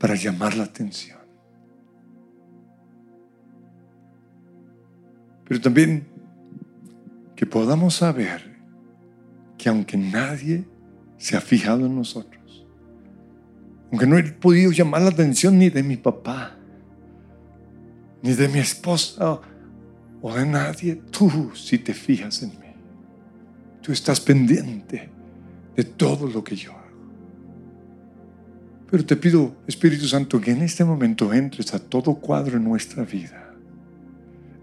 para 0.00 0.16
llamar 0.16 0.56
la 0.56 0.64
atención. 0.64 1.20
Pero 5.44 5.60
también 5.60 6.08
que 7.36 7.46
podamos 7.46 7.94
saber 7.94 8.58
que 9.56 9.68
aunque 9.68 9.96
nadie 9.96 10.64
se 11.20 11.36
ha 11.36 11.40
fijado 11.40 11.84
en 11.84 11.94
nosotros. 11.94 12.66
Aunque 13.92 14.06
no 14.06 14.16
he 14.16 14.22
podido 14.22 14.72
llamar 14.72 15.02
la 15.02 15.10
atención 15.10 15.58
ni 15.58 15.68
de 15.68 15.82
mi 15.82 15.96
papá, 15.96 16.56
ni 18.22 18.32
de 18.32 18.48
mi 18.48 18.58
esposa 18.58 19.40
o 20.22 20.34
de 20.34 20.46
nadie, 20.46 20.96
tú 21.10 21.52
si 21.54 21.78
te 21.78 21.92
fijas 21.92 22.42
en 22.42 22.50
mí. 22.50 22.74
Tú 23.82 23.92
estás 23.92 24.18
pendiente 24.18 25.10
de 25.76 25.84
todo 25.84 26.26
lo 26.26 26.42
que 26.42 26.56
yo 26.56 26.72
hago. 26.72 26.80
Pero 28.90 29.04
te 29.04 29.16
pido, 29.16 29.56
Espíritu 29.66 30.06
Santo, 30.06 30.40
que 30.40 30.52
en 30.52 30.62
este 30.62 30.84
momento 30.84 31.32
entres 31.34 31.74
a 31.74 31.78
todo 31.78 32.14
cuadro 32.14 32.56
en 32.56 32.64
nuestra 32.64 33.04
vida, 33.04 33.54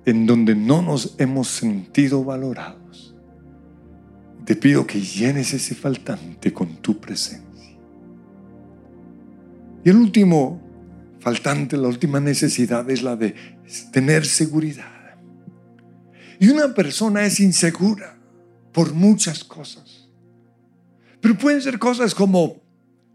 en 0.05 0.25
donde 0.25 0.55
no 0.55 0.81
nos 0.81 1.15
hemos 1.19 1.49
sentido 1.49 2.23
valorados 2.23 3.16
te 4.47 4.55
pido 4.55 4.87
que 4.87 5.01
llenes 5.01 5.53
ese 5.53 5.75
faltante 5.75 6.53
con 6.53 6.77
tu 6.77 7.01
presencia. 7.01 7.77
Y 9.83 9.89
el 9.89 9.97
último 9.97 10.61
faltante, 11.19 11.75
la 11.75 11.89
última 11.89 12.21
necesidad 12.21 12.89
es 12.89 13.03
la 13.03 13.17
de 13.17 13.35
tener 13.91 14.25
seguridad. 14.25 15.17
Y 16.39 16.47
una 16.47 16.73
persona 16.73 17.25
es 17.25 17.41
insegura 17.41 18.17
por 18.71 18.93
muchas 18.93 19.43
cosas. 19.43 20.07
Pero 21.19 21.37
pueden 21.37 21.61
ser 21.61 21.77
cosas 21.77 22.15
como 22.15 22.61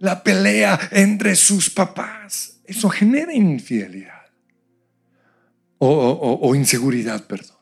la 0.00 0.22
pelea 0.22 0.78
entre 0.90 1.34
sus 1.34 1.70
papás. 1.70 2.60
Eso 2.66 2.90
genera 2.90 3.32
infidelidad. 3.32 4.26
O, 5.78 6.38
o 6.42 6.54
inseguridad, 6.54 7.26
perdón 7.26 7.61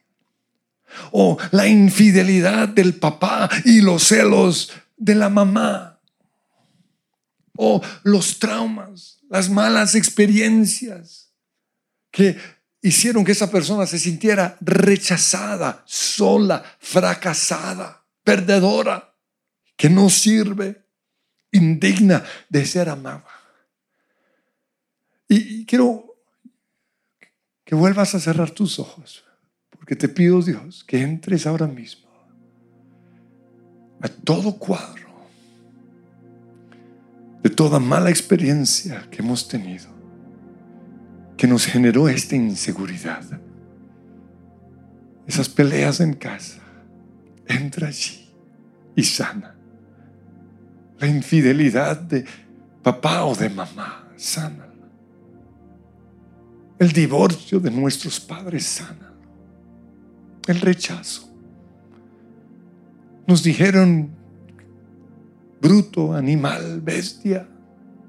o 1.13 1.39
la 1.51 1.67
infidelidad 1.67 2.69
del 2.69 2.95
papá 2.95 3.49
y 3.65 3.81
los 3.81 4.05
celos 4.05 4.73
de 4.97 5.15
la 5.15 5.29
mamá, 5.29 6.01
o 7.57 7.83
los 8.03 8.39
traumas, 8.39 9.19
las 9.29 9.51
malas 9.51 9.95
experiencias 9.95 11.33
que 12.11 12.39
hicieron 12.83 13.25
que 13.25 13.33
esa 13.33 13.51
persona 13.51 13.87
se 13.87 13.99
sintiera 13.99 14.57
rechazada, 14.61 15.83
sola, 15.87 16.65
fracasada, 16.79 18.05
perdedora, 18.25 19.15
que 19.77 19.89
no 19.91 20.11
sirve, 20.11 20.87
indigna 21.53 22.25
de 22.49 22.67
ser 22.67 22.89
amada. 22.89 23.25
Y, 25.29 25.65
quiero 25.65 26.17
que 27.65 27.75
vuelvas 27.75 28.15
a 28.15 28.21
cerrar 28.21 28.51
tus 28.51 28.79
ojos. 28.79 29.25
Porque 29.81 29.97
te 29.97 30.09
pido, 30.09 30.43
Dios, 30.43 30.85
que 30.85 31.01
entres 31.01 31.47
ahora 31.47 31.67
mismo 31.67 32.09
a 34.03 34.09
todo 34.09 34.57
cuadro 34.57 35.09
de 37.43 37.49
toda 37.49 37.81
mala 37.81 38.11
experiencia 38.11 39.09
que 39.11 39.23
hemos 39.23 39.49
tenido, 39.49 39.89
que 41.39 41.47
nos 41.47 41.65
generó 41.65 42.11
esta 42.11 42.37
inseguridad. 42.37 43.25
Esas 45.27 45.49
peleas 45.49 46.01
en 46.01 46.13
casa, 46.13 46.61
entra 47.47 47.89
allí 47.89 48.29
y 48.95 49.03
sana. 49.03 49.57
La 50.99 51.07
infidelidad 51.07 51.99
de 51.99 52.27
papá 52.83 53.25
o 53.25 53.35
de 53.35 53.49
mamá, 53.49 54.13
sana. 54.17 54.67
El 56.79 56.93
divorcio 56.93 57.59
de 57.59 57.71
nuestros 57.71 58.21
padres, 58.21 58.67
sana 58.67 59.10
el 60.47 60.61
rechazo. 60.61 61.29
Nos 63.27 63.43
dijeron 63.43 64.11
bruto, 65.61 66.15
animal, 66.15 66.81
bestia, 66.81 67.47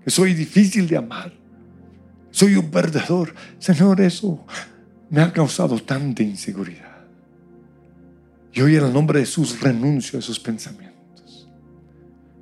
que 0.04 0.10
soy 0.10 0.34
difícil 0.34 0.88
de 0.88 0.98
amar, 0.98 1.34
soy 2.32 2.56
un 2.56 2.72
perdedor. 2.72 3.34
Señor, 3.60 4.02
eso 4.02 4.46
me 5.10 5.22
ha 5.22 5.32
causado 5.32 5.78
tanta 5.80 6.24
inseguridad. 6.24 7.06
Y 8.54 8.62
hoy 8.62 8.76
en 8.76 8.86
el 8.86 8.94
nombre 8.94 9.20
de 9.20 9.26
Jesús 9.26 9.60
renuncio 9.62 10.18
a 10.18 10.22
esos 10.22 10.40
pensamientos, 10.40 11.50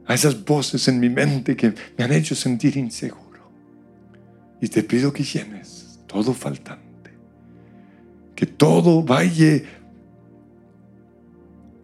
a 0.05 0.13
esas 0.13 0.43
voces 0.43 0.87
en 0.87 0.99
mi 0.99 1.09
mente 1.09 1.55
que 1.55 1.73
me 1.97 2.03
han 2.03 2.11
hecho 2.11 2.35
sentir 2.35 2.77
inseguro. 2.77 3.51
Y 4.61 4.67
te 4.67 4.83
pido 4.83 5.13
que 5.13 5.23
llenes 5.23 5.99
todo 6.07 6.33
faltante, 6.33 7.11
que 8.35 8.45
todo 8.45 9.03
valle 9.03 9.65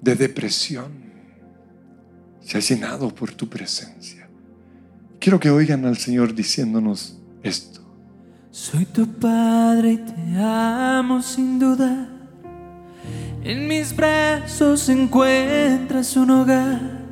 de 0.02 0.16
depresión 0.16 0.92
se 2.42 2.58
ha 2.58 2.62
llenado 2.62 3.14
por 3.14 3.32
tu 3.32 3.50
presencia. 3.50 4.30
Quiero 5.20 5.40
que 5.40 5.50
oigan 5.50 5.86
al 5.86 5.98
Señor 5.98 6.36
diciéndonos 6.36 7.18
esto. 7.42 7.82
Soy 8.52 8.86
tu 8.86 9.08
padre 9.08 9.94
y 9.94 9.98
te 9.98 10.38
amo 10.38 11.22
sin 11.22 11.60
duda. 11.60 12.10
En 13.44 13.68
mis 13.68 13.96
brazos 13.96 14.88
encuentras 14.90 16.16
un 16.16 16.30
hogar. 16.30 17.06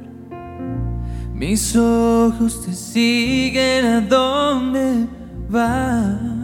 Mis 1.33 1.75
ojos 1.75 2.65
te 2.65 2.73
siguen 2.73 3.85
a 3.85 4.01
donde 4.01 5.07
vas. 5.49 6.42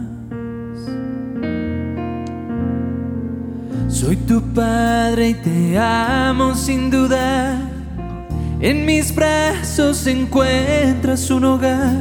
Soy 4.00 4.16
tu 4.16 4.40
padre 4.54 5.28
y 5.28 5.34
te 5.34 5.78
amo 5.78 6.54
sin 6.54 6.90
duda. 6.90 7.60
En 8.58 8.86
mis 8.86 9.14
brazos 9.14 10.06
encuentras 10.06 11.30
un 11.30 11.44
hogar. 11.44 11.98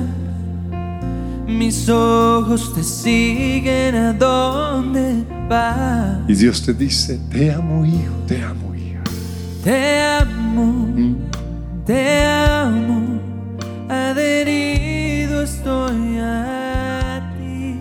Mis 1.45 1.89
ojos 1.89 2.73
te 2.73 2.83
siguen 2.83 3.95
a 3.95 4.13
donde 4.13 5.25
vas. 5.49 6.19
Y 6.29 6.35
Dios 6.35 6.61
te 6.61 6.73
dice, 6.73 7.19
te 7.29 7.51
amo 7.51 7.85
hijo, 7.85 8.13
te 8.25 8.43
amo 8.43 8.73
hija. 8.73 9.03
Te 9.61 10.01
amo, 10.01 11.17
te 11.85 12.23
amo, 12.23 13.19
adherido 13.89 15.41
estoy 15.41 16.17
a 16.21 17.29
ti. 17.37 17.75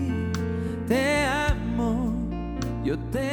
Te 0.89 1.25
amo, 1.25 2.11
yo 2.83 2.99
te 2.99 3.19
amo. 3.19 3.28